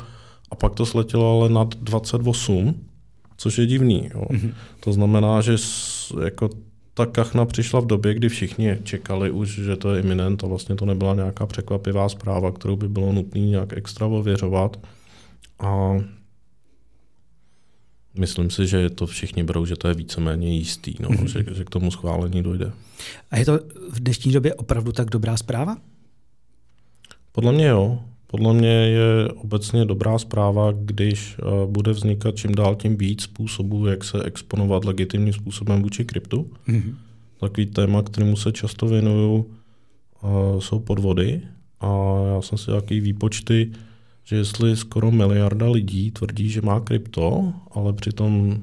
A 0.51 0.55
pak 0.55 0.73
to 0.73 0.85
sletělo 0.85 1.41
ale 1.41 1.49
nad 1.49 1.75
28, 1.75 2.75
což 3.37 3.57
je 3.57 3.65
divný. 3.65 4.09
Jo. 4.13 4.25
Mm-hmm. 4.29 4.53
To 4.79 4.93
znamená, 4.93 5.41
že 5.41 5.55
jako 6.23 6.49
ta 6.93 7.05
kachna 7.05 7.45
přišla 7.45 7.79
v 7.79 7.85
době, 7.85 8.13
kdy 8.13 8.29
všichni 8.29 8.77
čekali 8.83 9.31
už, 9.31 9.59
že 9.59 9.75
to 9.75 9.93
je 9.93 10.01
iminent 10.01 10.43
a 10.43 10.47
vlastně 10.47 10.75
to 10.75 10.85
nebyla 10.85 11.15
nějaká 11.15 11.45
překvapivá 11.45 12.09
zpráva, 12.09 12.51
kterou 12.51 12.75
by 12.75 12.89
bylo 12.89 13.13
nutné 13.13 13.41
nějak 13.41 13.73
extra 13.77 14.05
ověřovat. 14.07 14.79
A 15.59 15.95
myslím 18.17 18.49
si, 18.49 18.67
že 18.67 18.89
to 18.89 19.05
všichni 19.05 19.43
berou, 19.43 19.65
že 19.65 19.75
to 19.75 19.87
je 19.87 19.93
víceméně 19.93 20.55
jistý, 20.55 20.93
no, 20.99 21.09
mm-hmm. 21.09 21.25
že, 21.25 21.55
že 21.55 21.65
k 21.65 21.69
tomu 21.69 21.91
schválení 21.91 22.43
dojde. 22.43 22.71
A 23.31 23.37
je 23.37 23.45
to 23.45 23.59
v 23.91 23.99
dnešní 23.99 24.31
době 24.31 24.53
opravdu 24.53 24.91
tak 24.91 25.09
dobrá 25.09 25.37
zpráva? 25.37 25.77
Podle 27.31 27.51
mě 27.51 27.67
jo. 27.67 27.99
Podle 28.27 28.53
mě 28.53 28.69
je 28.69 29.27
obecně 29.27 29.85
dobrá 29.85 30.17
zpráva, 30.17 30.71
když 30.71 31.37
uh, 31.37 31.71
bude 31.71 31.91
vznikat 31.91 32.35
čím 32.35 32.55
dál 32.55 32.75
tím 32.75 32.97
víc 32.97 33.21
způsobů, 33.21 33.87
jak 33.87 34.03
se 34.03 34.23
exponovat 34.23 34.85
legitimním 34.85 35.33
způsobem 35.33 35.81
vůči 35.81 36.05
kryptu. 36.05 36.51
Mm-hmm. 36.67 36.95
Takový 37.39 37.65
téma, 37.65 38.01
kterému 38.01 38.35
se 38.35 38.51
často 38.51 38.87
věnuju, 38.87 39.35
uh, 39.35 40.59
jsou 40.59 40.79
podvody. 40.79 41.41
A 41.79 41.87
já 42.35 42.41
jsem 42.41 42.57
si 42.57 42.71
nějaký 42.71 42.99
výpočty, 42.99 43.71
že 44.25 44.35
jestli 44.35 44.75
skoro 44.75 45.11
miliarda 45.11 45.69
lidí 45.69 46.11
tvrdí, 46.11 46.49
že 46.49 46.61
má 46.61 46.79
krypto, 46.79 47.53
ale 47.71 47.93
přitom 47.93 48.57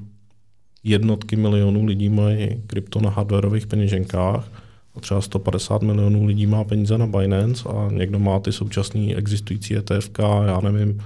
jednotky 0.83 1.35
milionů 1.35 1.85
lidí 1.85 2.09
mají 2.09 2.61
krypto 2.67 3.01
na 3.01 3.09
hardwareových 3.09 3.67
peněženkách, 3.67 4.63
a 4.95 4.99
třeba 4.99 5.21
150 5.21 5.81
milionů 5.81 6.25
lidí 6.25 6.45
má 6.45 6.63
peníze 6.63 6.97
na 6.97 7.07
Binance 7.07 7.69
a 7.69 7.89
někdo 7.91 8.19
má 8.19 8.39
ty 8.39 8.51
současné 8.51 9.15
existující 9.15 9.75
ETF, 9.77 10.09
já 10.45 10.59
nevím, 10.63 11.01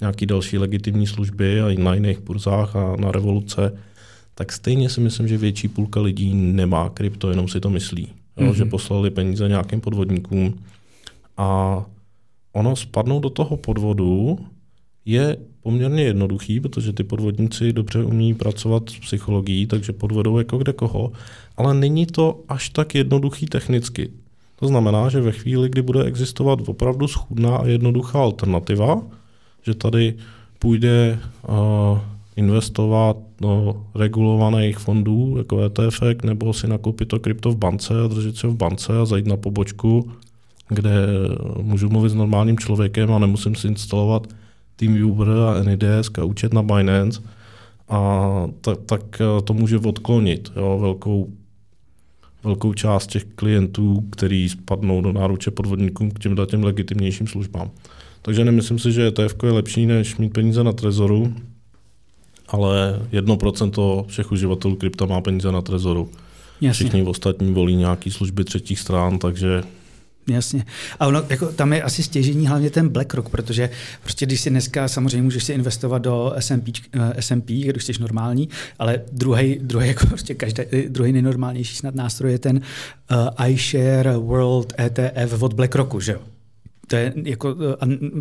nějaký 0.00 0.26
další 0.26 0.58
legitimní 0.58 1.06
služby 1.06 1.60
a 1.60 1.78
na 1.78 1.94
jiných 1.94 2.20
burzách 2.20 2.76
a 2.76 2.96
na 2.96 3.12
revoluce, 3.12 3.72
tak 4.34 4.52
stejně 4.52 4.90
si 4.90 5.00
myslím, 5.00 5.28
že 5.28 5.38
větší 5.38 5.68
půlka 5.68 6.00
lidí 6.00 6.34
nemá 6.34 6.90
krypto, 6.90 7.30
jenom 7.30 7.48
si 7.48 7.60
to 7.60 7.70
myslí. 7.70 8.08
Jo, 8.36 8.46
mm-hmm. 8.46 8.54
Že 8.54 8.64
poslali 8.64 9.10
peníze 9.10 9.48
nějakým 9.48 9.80
podvodníkům 9.80 10.58
a 11.36 11.84
ono 12.52 12.76
spadnout 12.76 13.22
do 13.22 13.30
toho 13.30 13.56
podvodu 13.56 14.38
je 15.04 15.36
poměrně 15.62 16.02
jednoduchý, 16.02 16.60
protože 16.60 16.92
ty 16.92 17.04
podvodníci 17.04 17.72
dobře 17.72 18.04
umí 18.04 18.34
pracovat 18.34 18.90
s 18.90 18.98
psychologií, 18.98 19.66
takže 19.66 19.92
podvodou 19.92 20.38
jako 20.38 20.58
kde 20.58 20.72
koho, 20.72 21.12
ale 21.56 21.74
není 21.74 22.06
to 22.06 22.40
až 22.48 22.68
tak 22.68 22.94
jednoduchý 22.94 23.46
technicky. 23.46 24.10
To 24.60 24.68
znamená, 24.68 25.08
že 25.08 25.20
ve 25.20 25.32
chvíli, 25.32 25.68
kdy 25.68 25.82
bude 25.82 26.04
existovat 26.04 26.68
opravdu 26.68 27.08
schůdná 27.08 27.56
a 27.56 27.66
jednoduchá 27.66 28.18
alternativa, 28.18 29.02
že 29.62 29.74
tady 29.74 30.14
půjde 30.58 31.18
uh, 31.48 31.98
investovat 32.36 33.16
do 33.40 33.82
regulovaných 33.94 34.78
fondů 34.78 35.34
jako 35.38 35.62
ETF, 35.62 36.00
nebo 36.24 36.52
si 36.52 36.68
nakoupit 36.68 37.08
to 37.08 37.18
krypto 37.18 37.50
v 37.50 37.56
bance 37.56 38.04
a 38.04 38.06
držet 38.06 38.36
se 38.36 38.46
v 38.46 38.56
bance 38.56 38.98
a 38.98 39.04
zajít 39.04 39.26
na 39.26 39.36
pobočku, 39.36 40.12
kde 40.70 41.06
můžu 41.62 41.88
mluvit 41.88 42.08
s 42.08 42.14
normálním 42.14 42.58
člověkem 42.58 43.12
a 43.12 43.18
nemusím 43.18 43.54
si 43.54 43.66
instalovat 43.66 44.26
TeamViewer 44.76 45.28
a 45.28 45.54
AnyDesk 45.60 46.18
a 46.18 46.24
účet 46.24 46.54
na 46.54 46.62
Binance, 46.62 47.20
a 47.90 48.20
tak, 48.60 48.78
tak 48.86 49.20
eh, 49.20 49.42
to 49.42 49.54
může 49.54 49.78
odklonit 49.78 50.52
jo, 50.56 50.78
velkou, 50.80 51.32
velkou 52.44 52.72
část 52.74 53.06
těch 53.06 53.24
klientů, 53.24 54.04
který 54.10 54.48
spadnou 54.48 55.00
do 55.00 55.12
náruče 55.12 55.50
podvodníkům 55.50 56.10
k 56.10 56.18
těm 56.18 56.36
těm 56.46 56.64
legitimnějším 56.64 57.26
službám. 57.26 57.70
Takže 58.22 58.44
nemyslím 58.44 58.78
si, 58.78 58.92
že 58.92 59.06
ETF 59.06 59.34
je 59.44 59.50
lepší, 59.50 59.86
než 59.86 60.16
mít 60.16 60.32
peníze 60.32 60.64
na 60.64 60.72
trezoru, 60.72 61.34
ale 62.48 63.02
1% 63.12 64.06
všech 64.06 64.32
uživatelů 64.32 64.76
krypta 64.76 65.06
má 65.06 65.20
peníze 65.20 65.52
na 65.52 65.62
trezoru. 65.62 66.08
Jasně. 66.60 66.72
Všichni 66.72 67.02
ostatní 67.02 67.52
volí 67.52 67.76
nějaké 67.76 68.10
služby 68.10 68.44
třetích 68.44 68.78
stran, 68.78 69.18
takže 69.18 69.62
Jasně. 70.34 70.64
A 71.00 71.06
ono, 71.06 71.22
jako, 71.28 71.46
tam 71.46 71.72
je 71.72 71.82
asi 71.82 72.02
stěžení 72.02 72.46
hlavně 72.46 72.70
ten 72.70 72.88
BlackRock, 72.88 73.28
protože 73.28 73.70
prostě 74.02 74.26
když 74.26 74.40
si 74.40 74.50
dneska 74.50 74.88
samozřejmě 74.88 75.22
můžeš 75.22 75.44
si 75.44 75.52
investovat 75.52 75.98
do 75.98 76.32
S&P, 76.38 76.72
S&P 77.18 77.64
když 77.64 77.84
jsi 77.84 77.92
normální, 78.00 78.48
ale 78.78 79.02
druhý, 79.12 79.58
druhý, 79.62 79.88
jako 79.94 80.06
prostě 80.06 80.34
každý, 80.34 80.62
druhý 80.88 81.12
nejnormálnější 81.12 81.76
snad 81.76 81.94
nástroj 81.94 82.32
je 82.32 82.38
ten 82.38 82.60
uh, 83.10 83.46
iShare 83.46 84.16
World 84.16 84.72
ETF 84.80 85.42
od 85.42 85.52
BlackRocku, 85.52 86.00
že 86.00 86.12
jo? 86.12 86.20
To 86.90 86.96
je 86.96 87.12
jako 87.24 87.56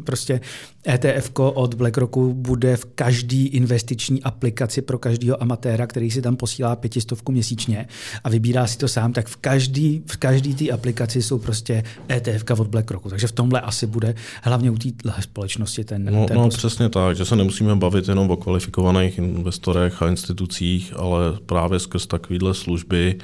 prostě 0.04 0.42
ETF 0.88 1.32
od 1.36 1.74
BlackRocku 1.74 2.34
bude 2.34 2.78
v 2.78 2.86
každý 2.86 3.48
investiční 3.48 4.24
aplikaci 4.24 4.82
pro 4.82 4.98
každého 4.98 5.44
amatéra, 5.44 5.88
který 5.88 6.12
si 6.12 6.22
tam 6.22 6.36
posílá 6.36 6.76
pětistovku 6.76 7.32
měsíčně 7.32 7.88
a 8.24 8.30
vybírá 8.30 8.68
si 8.68 8.78
to 8.78 8.88
sám, 8.88 9.14
tak 9.14 9.28
v 9.28 9.36
každý, 9.36 10.04
v 10.06 10.18
každý 10.18 10.56
té 10.56 10.70
aplikaci 10.70 11.22
jsou 11.22 11.38
prostě 11.40 11.84
ETF 12.10 12.60
od 12.60 12.68
BlackRocku. 12.68 13.10
Takže 13.10 13.28
v 13.28 13.32
tomhle 13.32 13.62
asi 13.62 13.88
bude 13.88 14.16
hlavně 14.42 14.72
u 14.72 14.78
té 14.78 14.90
společnosti 15.20 15.84
ten. 15.84 16.06
No, 16.06 16.26
ten 16.26 16.38
no 16.38 16.44
postup. 16.44 16.58
přesně 16.58 16.90
tak, 16.90 17.16
že 17.16 17.26
se 17.26 17.36
nemusíme 17.36 17.76
bavit 17.76 18.08
jenom 18.08 18.32
o 18.32 18.38
kvalifikovaných 18.38 19.18
investorech 19.18 20.02
a 20.02 20.08
institucích, 20.08 20.94
ale 20.96 21.20
právě 21.46 21.80
skrz 21.80 22.08
takovéhle 22.08 22.54
služby 22.54 23.20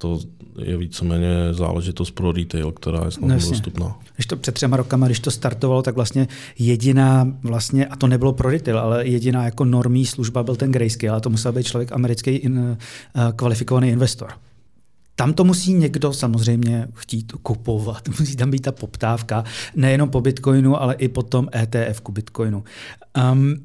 to 0.00 0.18
je 0.58 0.76
víceméně 0.76 1.28
záležitost 1.50 2.10
pro 2.10 2.32
retail, 2.32 2.72
která 2.72 3.00
je 3.04 3.10
snadno 3.10 3.34
no, 3.34 3.50
dostupná. 3.50 3.98
Když 4.14 4.26
to 4.26 4.36
před 4.36 4.54
třema 4.54 4.76
rokama, 4.76 5.06
když 5.06 5.20
to 5.20 5.30
startovalo, 5.30 5.82
tak 5.82 5.94
vlastně 5.94 6.28
jediná, 6.58 7.32
vlastně, 7.42 7.86
a 7.86 7.96
to 7.96 8.06
nebylo 8.06 8.32
pro 8.32 8.50
retail, 8.50 8.78
ale 8.78 9.06
jediná 9.06 9.44
jako 9.44 9.64
normální 9.64 10.06
služba 10.06 10.42
byl 10.42 10.56
ten 10.56 10.72
grayscale, 10.72 11.10
ale 11.10 11.20
to 11.20 11.30
musel 11.30 11.52
být 11.52 11.66
člověk 11.66 11.92
americký 11.92 12.30
in, 12.30 12.58
uh, 12.58 13.32
kvalifikovaný 13.36 13.88
investor. 13.88 14.30
Tam 15.14 15.32
to 15.32 15.44
musí 15.44 15.74
někdo 15.74 16.12
samozřejmě 16.12 16.88
chtít 16.94 17.32
kupovat, 17.32 18.08
musí 18.20 18.36
tam 18.36 18.50
být 18.50 18.62
ta 18.62 18.72
poptávka, 18.72 19.44
nejenom 19.76 20.08
po 20.08 20.20
Bitcoinu, 20.20 20.82
ale 20.82 20.94
i 20.94 21.08
po 21.08 21.22
tom 21.22 21.48
ETF 21.54 22.00
ku 22.00 22.12
Bitcoinu. 22.12 22.64
Um, 23.32 23.56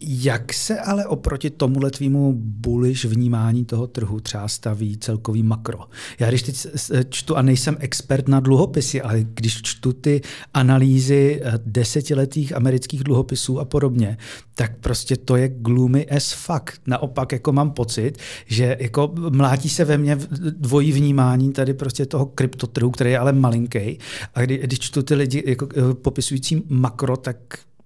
jak 0.00 0.52
se 0.52 0.80
ale 0.80 1.06
oproti 1.06 1.50
tomuhle 1.50 1.90
tvýmu 1.90 2.32
bullish 2.36 3.04
vnímání 3.04 3.64
toho 3.64 3.86
trhu 3.86 4.20
třeba 4.20 4.48
staví 4.48 4.98
celkový 4.98 5.42
makro? 5.42 5.78
Já 6.18 6.28
když 6.28 6.42
teď 6.42 6.66
čtu, 7.08 7.36
a 7.36 7.42
nejsem 7.42 7.76
expert 7.80 8.28
na 8.28 8.40
dluhopisy, 8.40 9.02
ale 9.02 9.24
když 9.34 9.62
čtu 9.62 9.92
ty 9.92 10.20
analýzy 10.54 11.40
eh, 11.42 11.52
desetiletých 11.66 12.56
amerických 12.56 13.04
dluhopisů 13.04 13.60
a 13.60 13.64
podobně, 13.64 14.18
tak 14.54 14.78
prostě 14.78 15.16
to 15.16 15.36
je 15.36 15.48
gloomy 15.48 16.06
as 16.06 16.32
fuck. 16.32 16.70
Naopak 16.86 17.32
jako 17.32 17.52
mám 17.52 17.70
pocit, 17.70 18.18
že 18.46 18.76
jako 18.80 19.12
mlátí 19.30 19.68
se 19.68 19.84
ve 19.84 19.98
mně 19.98 20.18
dvojí 20.50 20.92
vnímání 20.92 21.52
tady 21.52 21.74
prostě 21.74 22.06
toho 22.06 22.26
kryptotrhu, 22.26 22.90
který 22.90 23.10
je 23.10 23.18
ale 23.18 23.32
malinký. 23.32 23.98
A 24.34 24.40
kdy, 24.42 24.58
když 24.58 24.78
čtu 24.78 25.02
ty 25.02 25.14
lidi 25.14 25.42
jako 25.46 25.68
eh, 25.76 25.94
popisující 25.94 26.62
makro, 26.68 27.16
tak 27.16 27.36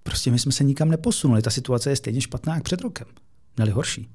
Prostě 0.05 0.31
my 0.31 0.39
jsme 0.39 0.51
se 0.51 0.63
nikam 0.63 0.89
neposunuli. 0.89 1.41
Ta 1.41 1.49
situace 1.49 1.89
je 1.89 1.95
stejně 1.95 2.21
špatná 2.21 2.55
jak 2.55 2.63
před 2.63 2.81
rokem. 2.81 3.07
Měli 3.57 3.71
horší. 3.71 4.07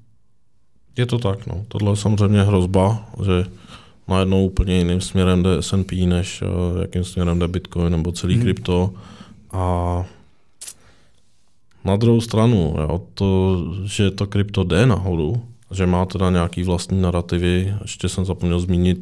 Je 0.97 1.05
to 1.05 1.17
tak, 1.17 1.47
no. 1.47 1.65
Tohle 1.67 1.91
je 1.91 1.95
samozřejmě 1.95 2.43
hrozba, 2.43 3.09
že 3.25 3.45
najednou 4.07 4.45
úplně 4.45 4.77
jiným 4.77 5.01
směrem 5.01 5.43
jde 5.43 5.57
S&P, 5.61 6.05
než 6.05 6.41
uh, 6.41 6.81
jakým 6.81 7.03
směrem 7.03 7.39
jde 7.39 7.47
Bitcoin 7.47 7.91
nebo 7.91 8.11
celý 8.11 8.33
hmm. 8.33 8.43
krypto. 8.43 8.93
A 9.51 10.05
na 11.85 11.95
druhou 11.95 12.21
stranu, 12.21 12.75
jo, 12.77 13.01
to, 13.13 13.57
že 13.83 14.11
to 14.11 14.27
krypto 14.27 14.63
jde 14.63 14.85
nahoru, 14.85 15.41
že 15.71 15.85
má 15.85 16.05
teda 16.05 16.29
nějaký 16.29 16.63
vlastní 16.63 17.01
narrativy, 17.01 17.73
ještě 17.81 18.09
jsem 18.09 18.25
zapomněl 18.25 18.59
zmínit 18.59 18.99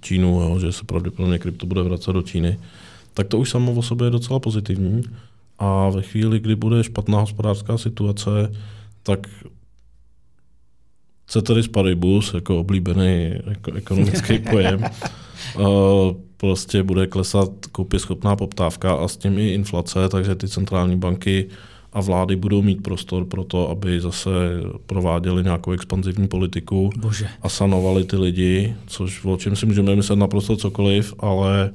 Čínu, 0.00 0.40
jo, 0.40 0.58
že 0.58 0.72
se 0.72 0.84
pravděpodobně 0.84 1.38
krypto 1.38 1.66
bude 1.66 1.82
vracet 1.82 2.12
do 2.12 2.22
Číny, 2.22 2.58
tak 3.14 3.28
to 3.28 3.38
už 3.38 3.50
samo 3.50 3.72
o 3.72 3.82
sobě 3.82 4.06
je 4.06 4.10
docela 4.10 4.40
pozitivní. 4.40 5.02
A 5.62 5.90
ve 5.90 6.02
chvíli, 6.02 6.40
kdy 6.40 6.56
bude 6.56 6.84
špatná 6.84 7.20
hospodářská 7.20 7.78
situace, 7.78 8.52
tak 9.02 9.26
ceteris 11.26 11.68
paribus, 11.68 12.34
jako 12.34 12.60
oblíbený 12.60 13.34
jako 13.46 13.72
ekonomický 13.72 14.38
pojem, 14.50 14.84
prostě 16.36 16.82
bude 16.82 17.06
klesat 17.06 17.50
schopná 17.96 18.36
poptávka 18.36 18.94
a 18.94 19.08
s 19.08 19.16
tím 19.16 19.38
i 19.38 19.48
inflace, 19.48 20.08
takže 20.08 20.34
ty 20.34 20.48
centrální 20.48 20.96
banky 20.96 21.48
a 21.92 22.00
vlády 22.00 22.36
budou 22.36 22.62
mít 22.62 22.82
prostor 22.82 23.24
pro 23.24 23.44
to, 23.44 23.70
aby 23.70 24.00
zase 24.00 24.30
prováděli 24.86 25.42
nějakou 25.42 25.72
expanzivní 25.72 26.28
politiku 26.28 26.90
Bože. 26.96 27.28
a 27.42 27.48
sanovali 27.48 28.04
ty 28.04 28.16
lidi, 28.16 28.74
což 28.86 29.24
o 29.24 29.36
čem 29.36 29.56
si 29.56 29.66
můžeme 29.66 29.96
myslet 29.96 30.16
naprosto 30.16 30.56
cokoliv, 30.56 31.14
ale 31.18 31.70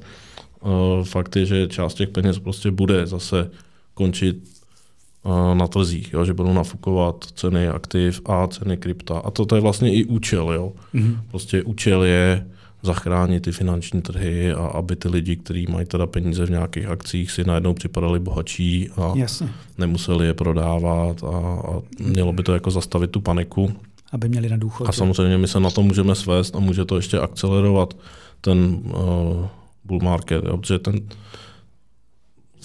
uh, 0.60 1.04
fakt 1.04 1.36
je, 1.36 1.46
že 1.46 1.66
část 1.66 1.94
těch 1.94 2.08
peněz 2.08 2.38
prostě 2.38 2.70
bude 2.70 3.06
zase 3.06 3.50
končit 3.98 4.36
eh, 4.38 5.54
na 5.54 5.66
trzích, 5.66 6.12
jo, 6.12 6.24
že 6.24 6.34
budou 6.34 6.52
nafukovat 6.52 7.24
ceny 7.34 7.68
aktiv 7.68 8.20
a 8.24 8.46
ceny 8.46 8.76
krypta. 8.76 9.18
A 9.18 9.30
to, 9.30 9.46
to 9.46 9.54
je 9.54 9.60
vlastně 9.60 9.90
i 9.94 10.04
účel. 10.04 10.52
Jo. 10.52 10.72
Mm-hmm. 10.94 11.18
Prostě 11.30 11.62
účel 11.62 12.04
je 12.04 12.46
zachránit 12.82 13.42
ty 13.42 13.52
finanční 13.52 14.02
trhy 14.02 14.52
a 14.52 14.66
aby 14.78 14.96
ty 14.96 15.08
lidi, 15.08 15.36
kteří 15.36 15.66
mají 15.66 15.86
teda 15.86 16.06
peníze 16.06 16.46
v 16.46 16.50
nějakých 16.50 16.86
akcích, 16.86 17.30
si 17.30 17.44
najednou 17.44 17.74
připadali 17.74 18.18
bohatší 18.20 18.90
a 18.96 19.12
Jasně. 19.16 19.48
nemuseli 19.78 20.26
je 20.26 20.34
prodávat 20.34 21.24
a, 21.24 21.36
a 21.68 21.82
mělo 21.98 22.32
by 22.32 22.42
to 22.42 22.54
jako 22.54 22.70
zastavit 22.70 23.10
tu 23.10 23.20
paniku. 23.20 23.72
Aby 24.12 24.28
měli 24.28 24.48
na 24.48 24.56
důchod. 24.56 24.88
A 24.88 24.92
samozřejmě 24.92 25.38
my 25.38 25.48
se 25.48 25.60
na 25.60 25.70
to 25.70 25.82
můžeme 25.82 26.14
svést 26.14 26.56
a 26.56 26.58
může 26.58 26.84
to 26.84 26.96
ještě 26.96 27.18
akcelerovat 27.18 27.96
ten 28.40 28.58
uh, 28.58 29.46
bull 29.84 30.00
market, 30.02 30.44
jo, 30.44 30.56
protože 30.56 30.78
ten, 30.78 31.00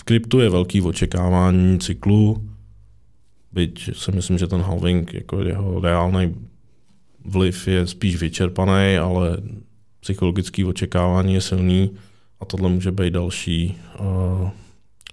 v 0.03 0.05
kryptu 0.05 0.39
je 0.39 0.49
velký 0.49 0.81
očekávání 0.81 1.79
cyklu, 1.79 2.49
byť 3.51 3.95
si 3.95 4.11
myslím, 4.11 4.37
že 4.37 4.47
ten 4.47 4.61
halving, 4.61 5.13
jako 5.13 5.41
jeho 5.41 5.79
reálný 5.79 6.35
vliv 7.25 7.67
je 7.67 7.87
spíš 7.87 8.15
vyčerpaný, 8.15 8.97
ale 8.97 9.37
psychologický 9.99 10.65
očekávání 10.65 11.33
je 11.33 11.41
silný 11.41 11.91
a 12.39 12.45
tohle 12.45 12.69
může 12.69 12.91
být 12.91 13.13
další 13.13 13.77
uh, 13.99 14.49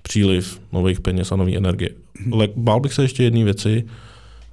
příliv 0.02 0.60
nových 0.72 1.00
peněz 1.00 1.32
a 1.32 1.36
nové 1.36 1.56
energie. 1.56 1.90
Ale 2.32 2.48
bál 2.56 2.80
bych 2.80 2.92
se 2.92 3.02
ještě 3.02 3.22
jedné 3.22 3.44
věci, 3.44 3.84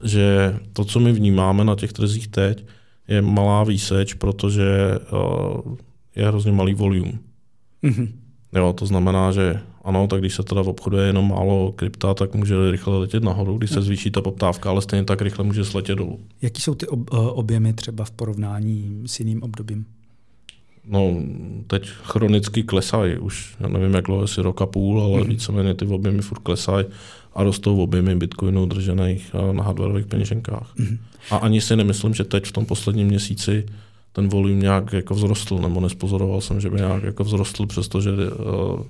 že 0.04 0.56
to, 0.74 0.86
co 0.86 1.00
my 1.00 1.12
vnímáme 1.12 1.66
na 1.66 1.76
těch 1.76 1.94
trzích 1.94 2.28
teď, 2.28 2.66
je 3.08 3.22
malá 3.22 3.64
výseč, 3.64 4.14
protože 4.14 5.00
uh, 5.12 5.76
je 6.16 6.28
hrozně 6.28 6.52
malý 6.52 6.74
volume. 6.74 7.12
Mm-hmm. 7.84 8.08
Jo, 8.54 8.74
to 8.74 8.86
znamená, 8.86 9.32
že 9.32 9.60
ano, 9.88 10.08
tak 10.08 10.20
když 10.20 10.36
se 10.36 10.44
teda 10.44 10.62
obchoduje 10.62 11.08
jenom 11.08 11.30
málo 11.30 11.72
krypta, 11.72 12.14
tak 12.14 12.36
může 12.36 12.72
rychle 12.72 12.98
letět 12.98 13.24
nahoru, 13.24 13.58
když 13.58 13.70
se 13.72 13.82
zvýší 13.82 14.12
ta 14.12 14.22
poptávka, 14.22 14.70
ale 14.70 14.82
stejně 14.82 15.06
tak 15.06 15.22
rychle 15.22 15.46
může 15.46 15.66
sletět 15.66 15.98
dolů. 15.98 16.20
Jaký 16.42 16.62
jsou 16.62 16.76
ty 16.76 16.88
ob- 16.88 17.14
eh, 17.14 17.18
objemy 17.18 17.74
třeba 17.74 18.06
v 18.06 18.12
porovnání 18.12 19.04
s 19.06 19.20
jiným 19.20 19.44
obdobím? 19.44 19.86
No, 20.90 21.16
teď 21.68 21.88
chronicky 21.88 22.64
klesají 22.64 23.18
už, 23.18 23.56
já 23.60 23.68
nevím, 23.68 23.94
jak 23.94 24.06
dlouho, 24.06 24.24
asi 24.24 24.42
rok 24.42 24.62
a 24.62 24.66
půl, 24.66 25.02
ale 25.02 25.22
mm-hmm. 25.22 25.28
víceméně 25.28 25.74
ty 25.74 25.86
objemy 25.86 26.22
furt 26.22 26.40
klesají 26.40 26.86
a 27.34 27.44
rostou 27.44 27.82
objemy 27.82 28.16
bitcoinů 28.16 28.66
držených 28.66 29.32
eh, 29.34 29.54
na 29.54 29.64
hardwareových 29.64 30.06
peněženkách. 30.06 30.76
Mm-hmm. 30.76 30.98
A 31.32 31.38
ani 31.38 31.62
si 31.62 31.76
nemyslím, 31.76 32.14
že 32.14 32.24
teď 32.24 32.46
v 32.46 32.52
tom 32.52 32.66
posledním 32.66 33.08
měsíci 33.08 33.66
ten 34.14 34.30
volum 34.30 34.60
nějak 34.60 34.94
jako 34.94 35.16
vzrostl, 35.16 35.58
nebo 35.58 35.80
nespozoroval 35.80 36.42
jsem, 36.42 36.62
že 36.62 36.70
by 36.70 36.78
nějak 36.78 37.04
jako 37.04 37.24
vzrostl, 37.24 37.66
přestože 37.66 38.12
uh, 38.12 38.82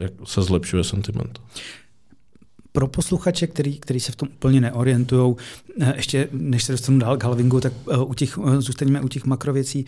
jak 0.00 0.12
se 0.24 0.42
zlepšuje 0.42 0.84
sentiment. 0.84 1.40
Pro 2.72 2.88
posluchače, 2.88 3.46
který, 3.46 3.78
který 3.78 4.00
se 4.00 4.12
v 4.12 4.16
tom 4.16 4.28
úplně 4.32 4.60
neorientují, 4.60 5.36
eh, 5.80 5.92
ještě 5.96 6.28
než 6.32 6.64
se 6.64 6.72
dostanu 6.72 6.98
dál 6.98 7.16
k 7.16 7.24
halvingu, 7.24 7.60
tak 7.60 7.72
eh, 7.92 7.96
u 7.96 8.14
těch, 8.14 8.38
zůstaneme 8.58 9.00
u 9.00 9.08
těch 9.08 9.24
makrověcí. 9.24 9.84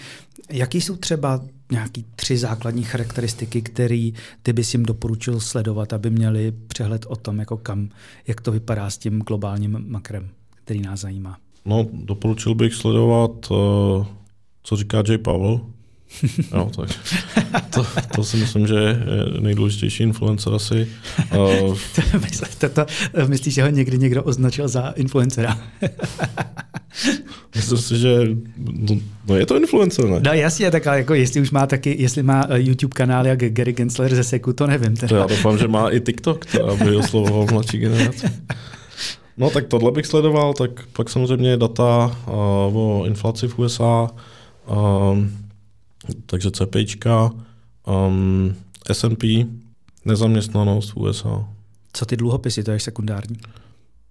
Jaký 0.51 0.81
jsou 0.81 0.97
třeba 0.97 1.41
nějaký 1.73 2.05
tři 2.17 2.39
základní 2.39 2.83
charakteristiky, 2.83 3.63
které 3.63 4.11
ty 4.43 4.53
bys 4.53 4.75
jim 4.75 4.83
doporučil 4.83 5.41
sledovat, 5.41 5.93
aby 5.93 6.11
měli 6.11 6.53
přehled 6.67 7.07
o 7.09 7.17
tom, 7.17 7.39
jako 7.39 7.57
kam, 7.57 7.89
jak 8.27 8.41
to 8.41 8.53
vypadá 8.53 8.91
s 8.91 8.99
tím 8.99 9.19
globálním 9.21 9.85
makrem, 9.89 10.29
který 10.65 10.81
nás 10.81 11.01
zajímá? 11.01 11.39
No, 11.65 11.87
doporučil 11.93 12.55
bych 12.55 12.75
sledovat 12.75 13.53
co 14.63 14.77
říká 14.77 15.03
Jay 15.09 15.19
Powell. 15.19 15.61
Jo, 16.55 16.71
tak 16.77 16.89
to, 17.75 17.87
to 18.15 18.25
si 18.25 18.37
myslím, 18.37 18.67
že 18.67 18.75
je 18.75 18.97
nejdůležitější 19.41 20.03
influencer 20.03 20.55
asi. 20.55 20.89
Uh, 21.37 21.79
to, 22.59 22.69
to, 22.69 22.87
myslíš, 23.27 23.55
že 23.55 23.63
ho 23.63 23.69
někdy 23.69 23.99
někdo 23.99 24.23
označil 24.23 24.69
za 24.69 24.89
influencera? 24.97 25.59
Myslím 27.57 27.79
si, 27.79 27.99
že 27.99 28.19
no, 28.57 28.97
no 29.29 29.37
je 29.37 29.47
to 29.47 29.57
influencer, 29.57 30.09
ne? 30.09 30.21
No 30.25 30.33
jasně, 30.33 30.71
tak 30.71 30.87
ale 30.87 30.99
jako 30.99 31.15
jestli 31.15 31.41
už 31.41 31.51
má 31.51 31.67
taky, 31.67 31.97
jestli 31.99 32.23
má 32.23 32.47
eh, 32.49 32.61
YouTube 32.61 32.95
kanál 32.95 33.27
jak 33.27 33.39
Gary 33.39 33.73
Gensler 33.73 34.15
ze 34.15 34.25
Seku, 34.25 34.53
to 34.53 34.67
nevím. 34.67 34.97
Teda. 34.97 35.09
To 35.09 35.17
já 35.17 35.27
doufám, 35.27 35.59
že 35.59 35.69
má 35.69 35.91
i 35.91 36.01
TikTok, 36.01 36.47
to 36.47 36.69
aby 36.69 36.97
oslovoval 36.97 37.47
mladší 37.53 37.79
generaci. 37.79 38.27
No 39.37 39.51
tak 39.51 39.67
tohle 39.67 39.93
bych 39.93 40.07
sledoval, 40.07 40.55
tak 40.55 40.71
pak 40.93 41.11
samozřejmě 41.11 41.57
data 41.57 42.17
uh, 42.27 42.33
o 42.77 43.05
inflaci 43.07 43.49
v 43.49 43.59
USA, 43.59 44.11
Um, 44.67 45.33
takže 46.27 46.51
CPčka, 46.51 47.31
um, 47.87 48.55
S&P, 48.93 49.47
nezaměstnanost 50.05 50.91
v 50.91 50.97
USA. 50.97 51.49
Co 51.93 52.07
ty 52.07 52.17
dluhopisy, 52.17 52.65
to 52.65 52.71
je 52.71 52.81
sekundární? 52.81 53.37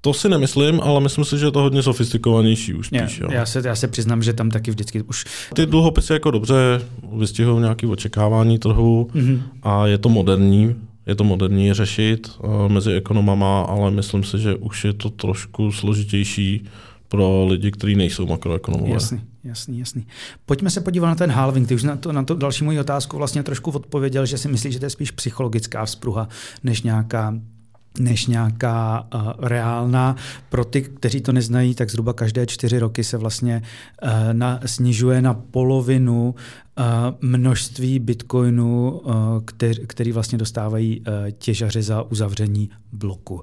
To 0.02 0.14
si 0.14 0.30
nemyslím, 0.30 0.82
ale 0.82 1.00
myslím 1.02 1.26
si, 1.26 1.38
že 1.38 1.46
je 1.46 1.52
to 1.52 1.62
hodně 1.62 1.84
sofistikovanější 1.84 2.74
už 2.74 2.88
spíš. 2.88 3.20
Já, 3.20 3.34
já, 3.34 3.46
se, 3.46 3.62
já 3.66 3.76
se 3.76 3.88
přiznám, 3.88 4.24
že 4.24 4.34
tam 4.34 4.50
taky 4.50 4.72
vždycky 4.72 5.02
už... 5.02 5.26
Ty 5.54 5.66
dluhopisy 5.66 6.14
jako 6.14 6.32
dobře 6.32 6.82
vystihují 7.18 7.62
nějaké 7.62 7.88
očekávání 7.88 8.60
trhu 8.60 9.10
mm-hmm. 9.14 9.42
a 9.64 9.88
je 9.88 9.98
to 9.98 10.10
moderní, 10.10 10.76
je 11.06 11.16
to 11.16 11.24
moderní 11.24 11.74
řešit 11.74 12.32
uh, 12.40 12.72
mezi 12.72 12.94
ekonomama, 12.94 13.62
ale 13.62 13.92
myslím 13.92 14.24
si, 14.24 14.40
že 14.40 14.56
už 14.56 14.86
je 14.86 14.94
to 14.94 15.10
trošku 15.10 15.72
složitější 15.72 16.66
pro 17.12 17.46
lidi, 17.46 17.72
kteří 17.72 17.96
nejsou 17.96 18.28
makroekonomové. 18.28 18.92
Jasný, 18.92 19.22
jasný, 19.44 19.80
jasný. 19.80 20.08
Pojďme 20.46 20.70
se 20.70 20.82
podívat 20.82 21.08
na 21.08 21.16
ten 21.16 21.32
halving. 21.32 21.68
Ty 21.68 21.76
už 21.76 21.84
na 21.84 21.96
to, 21.96 22.12
na 22.12 22.24
to 22.24 22.36
další 22.36 22.64
moji 22.64 22.80
otázku 22.80 23.18
vlastně 23.18 23.44
trošku 23.44 23.72
odpověděl, 23.72 24.26
že 24.26 24.38
si 24.38 24.48
myslíš, 24.48 24.74
že 24.74 24.80
to 24.80 24.86
je 24.86 24.90
spíš 24.90 25.12
psychologická 25.12 25.86
vzpruha, 25.86 26.28
než 26.64 26.82
nějaká 26.82 27.34
než 28.00 28.28
nějaká 28.28 29.08
uh, 29.16 29.48
reálná. 29.48 30.16
Pro 30.50 30.66
ty, 30.66 30.82
kteří 30.82 31.22
to 31.22 31.32
neznají, 31.32 31.76
tak 31.76 31.92
zhruba 31.92 32.14
každé 32.14 32.46
čtyři 32.46 32.80
roky 32.80 33.04
se 33.04 33.18
vlastně 33.18 33.62
uh, 34.04 34.10
na, 34.34 34.60
snižuje 34.66 35.22
na 35.22 35.34
polovinu 35.34 36.36
uh, 36.36 36.86
množství 37.22 38.00
bitcoinů, 38.00 39.00
uh, 39.00 39.14
který, 39.46 39.88
který 39.88 40.12
vlastně 40.12 40.38
dostávají 40.38 41.00
uh, 41.00 41.06
těžaři 41.32 41.82
za 41.82 42.02
uzavření 42.02 42.70
bloku. 42.92 43.34
Uh, 43.34 43.42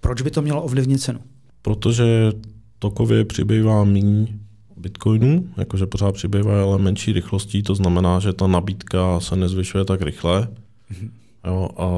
proč 0.00 0.22
by 0.22 0.30
to 0.30 0.42
mělo 0.42 0.62
ovlivnit 0.62 1.00
cenu? 1.00 1.20
Protože 1.62 2.32
tokově 2.78 3.24
přibývá 3.24 3.84
méně 3.84 4.26
bitcoinů, 4.76 5.46
jakože 5.56 5.86
pořád 5.86 6.12
přibývá, 6.12 6.62
ale 6.62 6.78
menší 6.78 7.12
rychlostí, 7.12 7.62
to 7.62 7.74
znamená, 7.74 8.20
že 8.20 8.32
ta 8.32 8.46
nabídka 8.46 9.20
se 9.20 9.36
nezvyšuje 9.36 9.84
tak 9.84 10.02
rychle. 10.02 10.48
Mm-hmm. 10.92 11.10
Jo, 11.46 11.68
a 11.76 11.88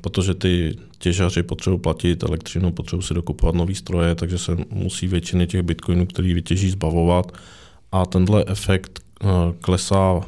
protože 0.00 0.34
ty 0.34 0.76
těžaři 0.98 1.42
potřebují 1.42 1.80
platit 1.80 2.22
elektřinu, 2.22 2.72
potřebují 2.72 3.02
si 3.02 3.14
dokupovat 3.14 3.54
nové 3.54 3.74
stroje, 3.74 4.14
takže 4.14 4.38
se 4.38 4.56
musí 4.70 5.06
většiny 5.06 5.46
těch 5.46 5.62
bitcoinů, 5.62 6.06
který 6.06 6.34
vytěží, 6.34 6.70
zbavovat. 6.70 7.32
A 7.92 8.06
tenhle 8.06 8.44
efekt 8.46 9.00
uh, 9.24 9.30
klesá 9.60 10.20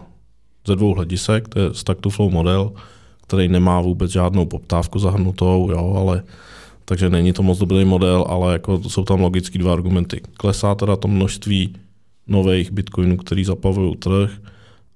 ze 0.67 0.77
dvou 0.77 0.95
hledisek, 0.95 1.49
to 1.49 1.61
je 1.61 1.75
stack 1.75 2.01
to 2.01 2.11
flow 2.11 2.31
model, 2.31 2.73
který 3.23 3.49
nemá 3.49 3.81
vůbec 3.81 4.11
žádnou 4.11 4.47
poptávku 4.47 4.99
zahrnutou, 4.99 5.69
jo, 5.71 5.95
ale 5.97 6.23
takže 6.85 7.11
není 7.11 7.33
to 7.33 7.43
moc 7.43 7.59
dobrý 7.59 7.85
model, 7.85 8.25
ale 8.29 8.53
jako 8.53 8.83
jsou 8.89 9.05
tam 9.05 9.21
logicky 9.21 9.59
dva 9.59 9.73
argumenty. 9.73 10.21
Klesá 10.35 10.75
teda 10.75 10.97
to 10.97 11.09
množství 11.09 11.75
nových 12.27 12.71
bitcoinů, 12.71 13.17
který 13.17 13.45
zaplavují 13.45 13.97
trh 13.97 14.31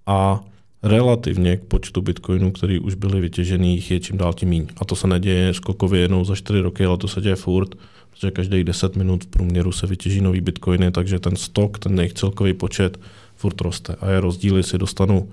a 0.07 0.44
relativně 0.83 1.57
k 1.57 1.64
počtu 1.64 2.03
bitcoinů, 2.03 2.51
který 2.51 2.79
už 2.79 2.94
byly 2.94 3.20
vytěžených, 3.20 3.90
je 3.90 4.01
čím 4.01 4.18
dál 4.18 4.33
tím 4.33 4.49
méně. 4.49 4.66
A 4.77 4.85
to 4.85 4.96
se 4.96 5.07
neděje 5.07 5.55
skokově 5.55 6.01
jednou 6.01 6.25
za 6.25 6.35
čtyři 6.35 6.61
roky, 6.61 6.85
ale 6.85 6.99
to 6.99 7.09
se 7.09 7.20
děje 7.20 7.37
furt, 7.37 7.75
protože 8.11 8.31
každých 8.31 8.64
10 8.64 8.96
minut 8.96 9.25
v 9.25 9.27
průměru 9.27 9.72
se 9.72 9.87
vytěží 9.87 10.20
nový 10.20 10.40
bitcoiny, 10.40 10.90
takže 10.90 11.18
ten 11.18 11.37
stok, 11.37 11.79
ten 11.79 11.99
jejich 11.99 12.12
celkový 12.12 12.53
počet 12.53 13.01
furt 13.37 13.61
roste. 13.61 13.96
A 14.01 14.11
je 14.11 14.20
rozdíl, 14.20 14.57
jestli 14.57 14.79
dostanu 14.79 15.29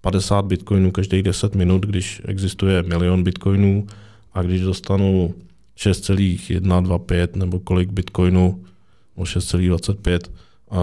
50 0.00 0.44
bitcoinů 0.44 0.90
každých 0.90 1.22
10 1.22 1.54
minut, 1.54 1.86
když 1.86 2.22
existuje 2.24 2.82
milion 2.82 3.22
bitcoinů, 3.24 3.86
a 4.34 4.42
když 4.42 4.60
dostanu 4.60 5.34
6,125 5.76 7.36
nebo 7.36 7.60
kolik 7.60 7.90
bitcoinů, 7.90 8.64
o 9.14 9.22
6,25, 9.22 10.20
a 10.70 10.80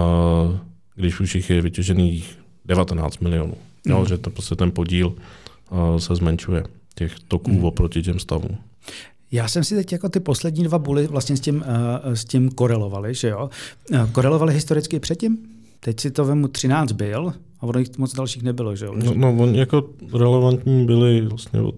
když 0.95 1.19
už 1.19 1.35
jich 1.35 1.49
je 1.49 1.61
vytěžených 1.61 2.39
19 2.65 3.19
milionů. 3.19 3.53
Jo, 3.85 3.99
mm. 3.99 4.05
že 4.05 4.17
to 4.17 4.29
prostě 4.29 4.55
ten 4.55 4.71
podíl 4.71 5.07
uh, 5.71 5.97
se 5.97 6.15
zmenšuje 6.15 6.63
těch 6.95 7.19
toků 7.27 7.51
mm. 7.51 7.63
oproti 7.63 8.01
těm 8.01 8.19
stavům. 8.19 8.57
Já 9.31 9.47
jsem 9.47 9.63
si 9.63 9.75
teď 9.75 9.91
jako 9.91 10.09
ty 10.09 10.19
poslední 10.19 10.63
dva 10.63 10.79
buly 10.79 11.07
vlastně 11.07 11.37
s 11.37 11.39
tím, 11.39 11.55
uh, 11.55 12.13
s 12.13 12.25
tím 12.25 12.51
korelovali, 12.51 13.13
že 13.13 13.29
jo? 13.29 13.49
Korelovali 14.11 14.53
historicky 14.53 14.99
předtím? 14.99 15.37
Teď 15.79 15.99
si 15.99 16.11
to 16.11 16.25
vemu 16.25 16.47
13 16.47 16.91
byl 16.91 17.33
a 17.59 17.63
ono 17.63 17.79
jich 17.79 17.97
moc 17.97 18.15
dalších 18.15 18.43
nebylo, 18.43 18.75
že 18.75 18.85
jo? 18.85 18.93
No, 18.95 19.13
no 19.15 19.37
oni 19.37 19.59
jako 19.59 19.89
relevantní 20.13 20.85
byly 20.85 21.21
vlastně 21.21 21.61
od 21.61 21.75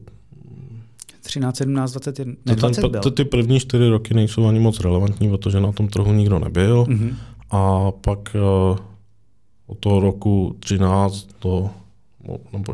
13, 1.26 1.58
17, 1.58 1.92
21, 1.92 2.34
ne, 2.46 2.56
20 2.56 2.82
ten, 2.82 2.92
byl. 2.92 3.02
Ty 3.02 3.26
první 3.26 3.60
čtyři 3.60 3.90
roky 3.90 4.14
nejsou 4.14 4.48
ani 4.48 4.60
moc 4.60 4.80
relevantní, 4.80 5.30
protože 5.30 5.60
na 5.60 5.72
tom 5.72 5.88
trhu 5.88 6.14
nikdo 6.14 6.40
nebyl. 6.40 6.86
Mm-hmm. 6.86 7.14
A 7.52 7.92
pak 7.92 8.36
uh, 8.36 8.78
od 9.68 9.78
toho 9.80 10.00
roku 10.00 10.56
13 10.60 11.28
do 11.42 11.70
nebo 12.54 12.74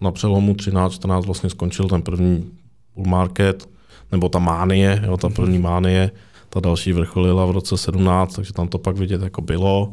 na 0.00 0.12
přelomu 0.12 0.52
13-14 0.52 1.22
vlastně 1.22 1.50
skončil 1.50 1.88
ten 1.88 2.02
první 2.02 2.50
bull 2.96 3.06
market, 3.06 3.68
nebo 4.12 4.28
ta 4.28 4.38
mánie, 4.38 5.02
jo, 5.06 5.16
ta 5.16 5.28
mhm. 5.28 5.34
první 5.34 5.58
mánie, 5.58 6.10
ta 6.48 6.60
další 6.60 6.92
vrcholila 6.92 7.46
v 7.46 7.50
roce 7.50 7.76
17, 7.76 8.34
takže 8.34 8.52
tam 8.52 8.68
to 8.68 8.78
pak 8.78 8.96
vidět 8.96 9.22
jako 9.22 9.42
bylo 9.42 9.92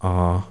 a, 0.00 0.08
a 0.08 0.44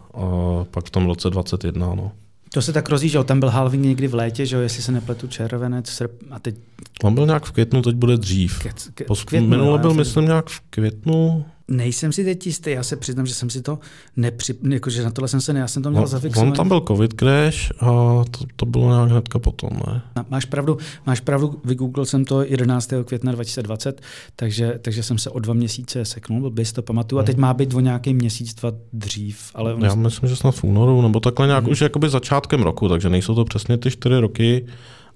pak 0.72 0.86
v 0.86 0.90
tom 0.90 1.06
roce 1.06 1.30
21, 1.30 1.96
no. 1.96 2.12
To 2.54 2.62
se 2.62 2.74
tak 2.74 2.90
rozjíždělo, 2.90 3.24
tam 3.24 3.40
byl 3.40 3.50
halving 3.50 3.86
někdy 3.86 4.08
v 4.08 4.14
létě, 4.14 4.46
že 4.46 4.56
jo, 4.56 4.62
jestli 4.62 4.84
se 4.84 4.92
nepletu 4.92 5.28
červenec, 5.28 5.90
srp, 5.90 6.12
a 6.32 6.40
teď... 6.40 6.56
On 7.04 7.16
byl 7.16 7.26
nějak 7.26 7.46
v 7.46 7.52
květnu, 7.52 7.82
teď 7.82 7.96
bude 7.96 8.18
dřív. 8.18 8.60
Ke, 8.60 8.70
ke, 8.94 9.06
květnu, 9.26 9.50
Minule 9.50 9.80
byl, 9.80 9.94
myslím, 9.94 10.26
nějak 10.26 10.50
v 10.50 10.60
květnu, 10.70 11.46
Nejsem 11.68 12.14
si 12.14 12.24
teď 12.24 12.46
jistý, 12.46 12.72
já 12.72 12.84
se 12.84 12.96
přiznám, 12.96 13.26
že 13.26 13.34
jsem 13.34 13.50
si 13.50 13.62
to 13.62 13.80
nepři... 14.18 14.56
jakože 14.70 15.04
na 15.04 15.12
tohle 15.12 15.28
jsem 15.28 15.42
se 15.42 15.54
ne, 15.54 15.60
já 15.60 15.68
jsem 15.68 15.84
to 15.84 15.90
měl 15.90 16.02
no, 16.02 16.08
zafixovat. 16.08 16.48
On 16.48 16.54
tam 16.54 16.68
byl 16.68 16.82
covid 16.88 17.14
crash 17.20 17.72
a 17.80 17.86
to, 18.32 18.46
to 18.56 18.66
bylo 18.66 18.90
nějak 18.90 19.10
hnedka 19.10 19.40
potom, 19.40 19.70
ne? 19.88 20.02
Máš 20.30 20.46
pravdu, 20.46 20.78
máš 21.06 21.20
pravdu, 21.20 21.62
vygooglil 21.66 22.06
jsem 22.06 22.26
to 22.26 22.42
11. 22.42 22.94
května 23.06 23.32
2020, 23.32 24.02
takže, 24.36 24.80
takže 24.82 25.04
jsem 25.04 25.18
se 25.18 25.30
o 25.30 25.40
dva 25.40 25.54
měsíce 25.54 26.06
seknul, 26.06 26.50
byl 26.50 26.66
to 26.74 26.82
pamatuju, 26.82 27.20
a 27.20 27.24
teď 27.24 27.38
má 27.38 27.54
být 27.54 27.74
o 27.74 27.80
nějaký 27.80 28.14
měsíc, 28.14 28.54
dva 28.54 28.72
dřív. 28.94 29.52
Ale 29.56 29.76
já 29.84 29.96
myslím, 29.96 30.30
že 30.30 30.36
snad 30.36 30.52
v 30.56 30.64
únoru, 30.64 31.02
nebo 31.02 31.20
takhle 31.20 31.48
nějak 31.48 31.64
hmm. 31.64 31.72
už 31.72 31.82
jakoby 31.82 32.10
začátkem 32.10 32.62
roku, 32.62 32.90
takže 32.90 33.10
nejsou 33.10 33.36
to 33.36 33.46
přesně 33.46 33.78
ty 33.78 33.92
čtyři 33.92 34.20
roky, 34.20 34.66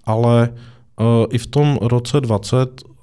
ale 0.03 0.49
uh, 0.99 1.05
i 1.29 1.38
v 1.38 1.47
tom 1.47 1.77
roce 1.81 2.21
20 2.21 2.57
uh, 2.57 2.96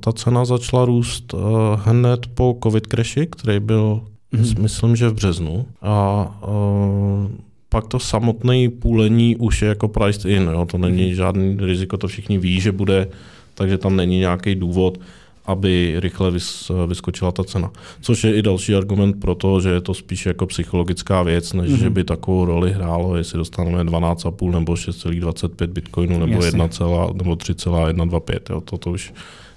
ta 0.00 0.12
cena 0.12 0.44
začala 0.44 0.84
růst 0.84 1.34
uh, 1.34 1.40
hned 1.84 2.26
po 2.34 2.58
covid 2.62 2.86
crashi, 2.86 3.26
který 3.26 3.60
byl, 3.60 4.00
mm-hmm. 4.32 4.62
myslím, 4.62 4.96
že 4.96 5.08
v 5.08 5.14
březnu. 5.14 5.66
A 5.82 6.26
uh, 6.48 7.30
pak 7.68 7.86
to 7.86 7.98
samotné 7.98 8.68
půlení 8.78 9.36
už 9.36 9.62
je 9.62 9.68
jako 9.68 9.88
priced 9.88 10.24
in, 10.24 10.42
jo? 10.52 10.66
to 10.70 10.78
není 10.78 11.06
mhm. 11.06 11.14
žádný 11.14 11.56
riziko, 11.60 11.96
to 11.96 12.08
všichni 12.08 12.38
ví, 12.38 12.60
že 12.60 12.72
bude, 12.72 13.08
takže 13.54 13.78
tam 13.78 13.96
není 13.96 14.18
nějaký 14.18 14.54
důvod 14.54 14.98
aby 15.46 15.94
rychle 15.96 16.30
vys, 16.30 16.70
vyskočila 16.86 17.32
ta 17.32 17.44
cena. 17.44 17.70
Což 18.00 18.24
je 18.24 18.34
i 18.34 18.42
další 18.42 18.74
argument 18.74 19.20
pro 19.20 19.34
to, 19.34 19.60
že 19.60 19.68
je 19.68 19.80
to 19.80 19.94
spíš 19.94 20.26
jako 20.26 20.46
psychologická 20.46 21.22
věc, 21.22 21.52
než 21.52 21.70
mm-hmm. 21.70 21.78
že 21.78 21.90
by 21.90 22.04
takovou 22.04 22.44
roli 22.44 22.72
hrálo, 22.72 23.16
jestli 23.16 23.38
dostaneme 23.38 23.84
12,5 23.84 24.50
nebo 24.50 24.72
6,25 24.72 25.66
bitcoinů 25.66 26.18
nebo 26.26 26.44
1, 26.44 26.68
nebo 27.12 27.36
3,125. 27.36 28.50
Jo. 28.50 28.60
Toto 28.60 28.90
už 28.90 29.12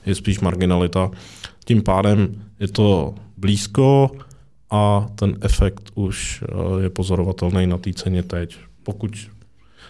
je 0.06 0.15
spíš 0.15 0.39
marginalita. 0.39 1.12
Tím 1.65 1.82
pádem 1.84 2.41
je 2.60 2.67
to 2.67 3.15
blízko 3.38 4.12
a 4.69 5.08
ten 5.15 5.38
efekt 5.41 5.91
už 5.95 6.43
eh, 6.43 6.84
je 6.84 6.89
pozorovatelný 6.89 7.67
na 7.67 7.78
té 7.78 7.93
ceně 7.93 8.23
teď. 8.23 8.58
Pokud, 8.84 9.12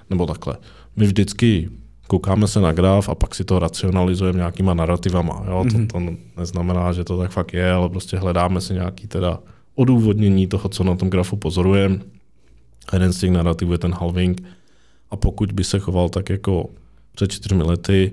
nebo 0.09 0.25
takhle, 0.25 0.57
my 0.95 1.05
vždycky 1.05 1.69
koukáme 2.07 2.47
se 2.47 2.61
na 2.61 2.71
graf 2.71 3.09
a 3.09 3.15
pak 3.15 3.35
si 3.35 3.43
to 3.43 3.59
racionalizujeme 3.59 4.37
nějakýma 4.37 4.73
narrativama. 4.73 5.43
Jo? 5.47 5.63
Mm-hmm. 5.63 5.87
To, 5.87 5.99
to 5.99 6.39
neznamená, 6.39 6.93
že 6.93 7.03
to 7.03 7.17
tak 7.17 7.31
fakt 7.31 7.53
je, 7.53 7.71
ale 7.71 7.89
prostě 7.89 8.17
hledáme 8.17 8.61
si 8.61 8.73
nějaký 8.73 9.07
teda 9.07 9.39
odůvodnění 9.75 10.47
toho, 10.47 10.69
co 10.69 10.83
na 10.83 10.95
tom 10.95 11.09
grafu 11.09 11.35
pozorujeme. 11.35 11.99
Jeden 12.93 13.13
z 13.13 13.19
těch 13.19 13.31
narrativů 13.31 13.71
je 13.71 13.77
ten 13.77 13.93
halving. 13.93 14.43
A 15.11 15.15
pokud 15.15 15.51
by 15.51 15.63
se 15.63 15.79
choval 15.79 16.09
tak 16.09 16.29
jako 16.29 16.69
před 17.15 17.31
čtyřmi 17.31 17.63
lety, 17.63 18.11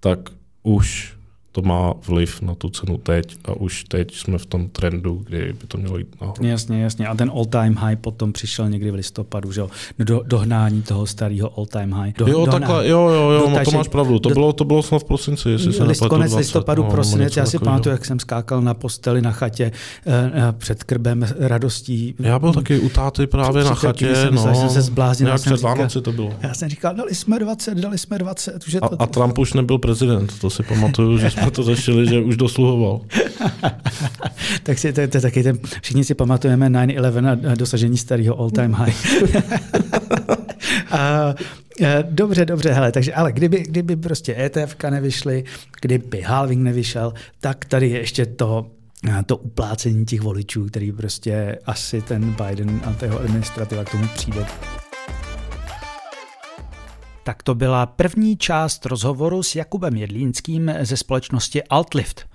tak 0.00 0.18
už 0.62 1.15
to 1.56 1.62
má 1.62 1.94
vliv 2.06 2.42
na 2.42 2.54
tu 2.54 2.68
cenu 2.70 2.98
teď 2.98 3.36
a 3.44 3.52
už 3.52 3.84
teď 3.84 4.14
jsme 4.14 4.38
v 4.38 4.46
tom 4.46 4.68
trendu, 4.68 5.22
kdy 5.24 5.52
by 5.60 5.66
to 5.68 5.78
mělo 5.78 5.98
jít 5.98 6.20
nahoru. 6.20 6.46
Jasně, 6.46 6.82
jasně. 6.82 7.06
A 7.06 7.14
ten 7.14 7.30
all-time 7.34 7.74
high 7.74 7.96
potom 7.96 8.32
přišel 8.32 8.70
někdy 8.70 8.90
v 8.90 8.94
listopadu, 8.94 9.52
že 9.52 9.60
jo? 9.60 9.70
Do, 9.98 10.22
dohnání 10.26 10.82
toho 10.82 11.06
starého 11.06 11.58
all-time 11.58 11.92
high. 11.92 12.12
Do, 12.18 12.26
jo, 12.26 12.32
dohnání. 12.32 12.60
takhle, 12.60 12.88
jo, 12.88 13.08
jo, 13.08 13.30
jo, 13.30 13.50
no, 13.50 13.64
to 13.64 13.70
máš 13.70 13.88
pravdu. 13.88 14.18
To, 14.18 14.28
do, 14.28 14.34
bylo, 14.34 14.52
to 14.52 14.64
bylo 14.64 14.82
snad 14.82 14.98
v 14.98 15.04
prosinci, 15.04 15.50
jestli 15.50 15.72
se 15.72 15.84
list, 15.84 16.00
Konec 16.00 16.30
20, 16.30 16.38
listopadu, 16.38 16.82
no, 16.82 16.90
prosinec, 16.90 17.36
já 17.36 17.46
si 17.46 17.58
pamatuju, 17.58 17.92
jak 17.92 18.04
jsem 18.04 18.18
skákal 18.18 18.62
na 18.62 18.74
posteli 18.74 19.22
na 19.22 19.32
chatě 19.32 19.72
uh, 20.06 20.12
před 20.58 20.84
krbem 20.84 21.26
radostí. 21.38 22.14
Já 22.18 22.38
byl 22.38 22.52
taky 22.52 22.78
u 22.78 22.88
táty 22.88 23.26
právě 23.26 23.64
na 23.64 23.74
chatě. 23.74 24.16
Jsem, 24.16 24.34
no, 24.34 24.54
jsem 24.54 24.68
se 24.70 24.82
zbláznil. 24.82 25.26
Nějak 25.26 25.40
před 25.40 25.60
Vánoci 25.60 26.00
to 26.00 26.12
bylo. 26.12 26.32
Já 26.42 26.54
jsem 26.54 26.68
říkal, 26.68 26.94
dali 26.94 27.14
jsme 27.14 27.38
20, 27.38 27.78
dali 27.78 27.98
jsme 27.98 28.18
20. 28.18 28.66
Už 28.66 28.76
a, 28.82 28.88
to, 28.88 29.02
a 29.02 29.06
Trump 29.06 29.38
už 29.38 29.52
nebyl 29.52 29.78
prezident, 29.78 30.38
to 30.40 30.50
si 30.50 30.62
pamatuju, 30.62 31.18
že 31.18 31.30
jsme 31.30 31.45
to 31.50 31.62
řešili, 31.62 32.08
že 32.08 32.20
už 32.20 32.36
dosluhoval. 32.36 33.00
tak 34.62 34.78
si, 34.78 34.92
to, 34.92 35.08
to, 35.08 35.20
taky 35.20 35.42
ten, 35.42 35.58
všichni 35.82 36.04
si 36.04 36.14
pamatujeme 36.14 36.68
9-11 36.68 37.52
a 37.52 37.54
dosažení 37.54 37.96
starého 37.96 38.40
all-time 38.40 38.72
high. 38.72 38.94
a, 40.90 41.34
Dobře, 42.02 42.44
dobře, 42.44 42.72
hele, 42.72 42.92
takže 42.92 43.14
ale 43.14 43.32
kdyby, 43.32 43.62
kdyby 43.62 43.96
prostě 43.96 44.36
ETF 44.38 44.76
nevyšly, 44.90 45.44
kdyby 45.80 46.20
halving 46.20 46.62
nevyšel, 46.62 47.12
tak 47.40 47.64
tady 47.64 47.88
je 47.88 47.98
ještě 47.98 48.26
to, 48.26 48.66
to 49.26 49.36
uplácení 49.36 50.04
těch 50.04 50.20
voličů, 50.20 50.66
který 50.66 50.92
prostě 50.92 51.58
asi 51.66 52.02
ten 52.02 52.36
Biden 52.46 52.80
a 52.84 53.04
jeho 53.04 53.20
administrativa 53.20 53.84
k 53.84 53.90
tomu 53.90 54.08
přijde. 54.14 54.46
Tak 57.26 57.42
to 57.42 57.54
byla 57.54 57.86
první 57.86 58.36
část 58.36 58.86
rozhovoru 58.86 59.42
s 59.42 59.54
Jakubem 59.54 59.96
Jedlínským 59.96 60.74
ze 60.80 60.96
společnosti 60.96 61.62
Altlift. 61.62 62.26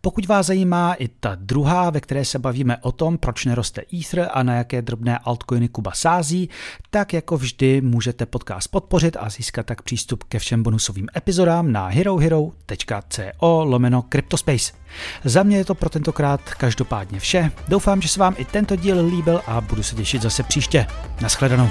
Pokud 0.00 0.26
vás 0.26 0.46
zajímá 0.46 0.94
i 0.94 1.08
ta 1.08 1.34
druhá, 1.34 1.90
ve 1.90 2.00
které 2.00 2.24
se 2.24 2.38
bavíme 2.38 2.76
o 2.76 2.92
tom, 2.92 3.18
proč 3.18 3.44
neroste 3.44 3.82
Ether 4.00 4.28
a 4.32 4.42
na 4.42 4.54
jaké 4.54 4.82
drobné 4.82 5.18
altcoiny 5.18 5.68
Kuba 5.68 5.92
sází, 5.94 6.50
tak 6.90 7.12
jako 7.12 7.36
vždy 7.36 7.80
můžete 7.80 8.26
podcast 8.26 8.68
podpořit 8.68 9.16
a 9.20 9.28
získat 9.28 9.66
tak 9.66 9.82
přístup 9.82 10.24
ke 10.24 10.38
všem 10.38 10.62
bonusovým 10.62 11.08
epizodám 11.16 11.72
na 11.72 11.86
herohero.co 11.86 13.64
lomeno 13.64 14.02
Cryptospace. 14.02 14.72
Za 15.24 15.42
mě 15.42 15.56
je 15.56 15.64
to 15.64 15.74
pro 15.74 15.90
tentokrát 15.90 16.40
každopádně 16.40 17.20
vše. 17.20 17.52
Doufám, 17.68 18.02
že 18.02 18.08
se 18.08 18.20
vám 18.20 18.34
i 18.38 18.44
tento 18.44 18.76
díl 18.76 19.06
líbil 19.06 19.40
a 19.46 19.60
budu 19.60 19.82
se 19.82 19.96
těšit 19.96 20.22
zase 20.22 20.42
příště. 20.42 20.86
Naschledanou. 21.20 21.68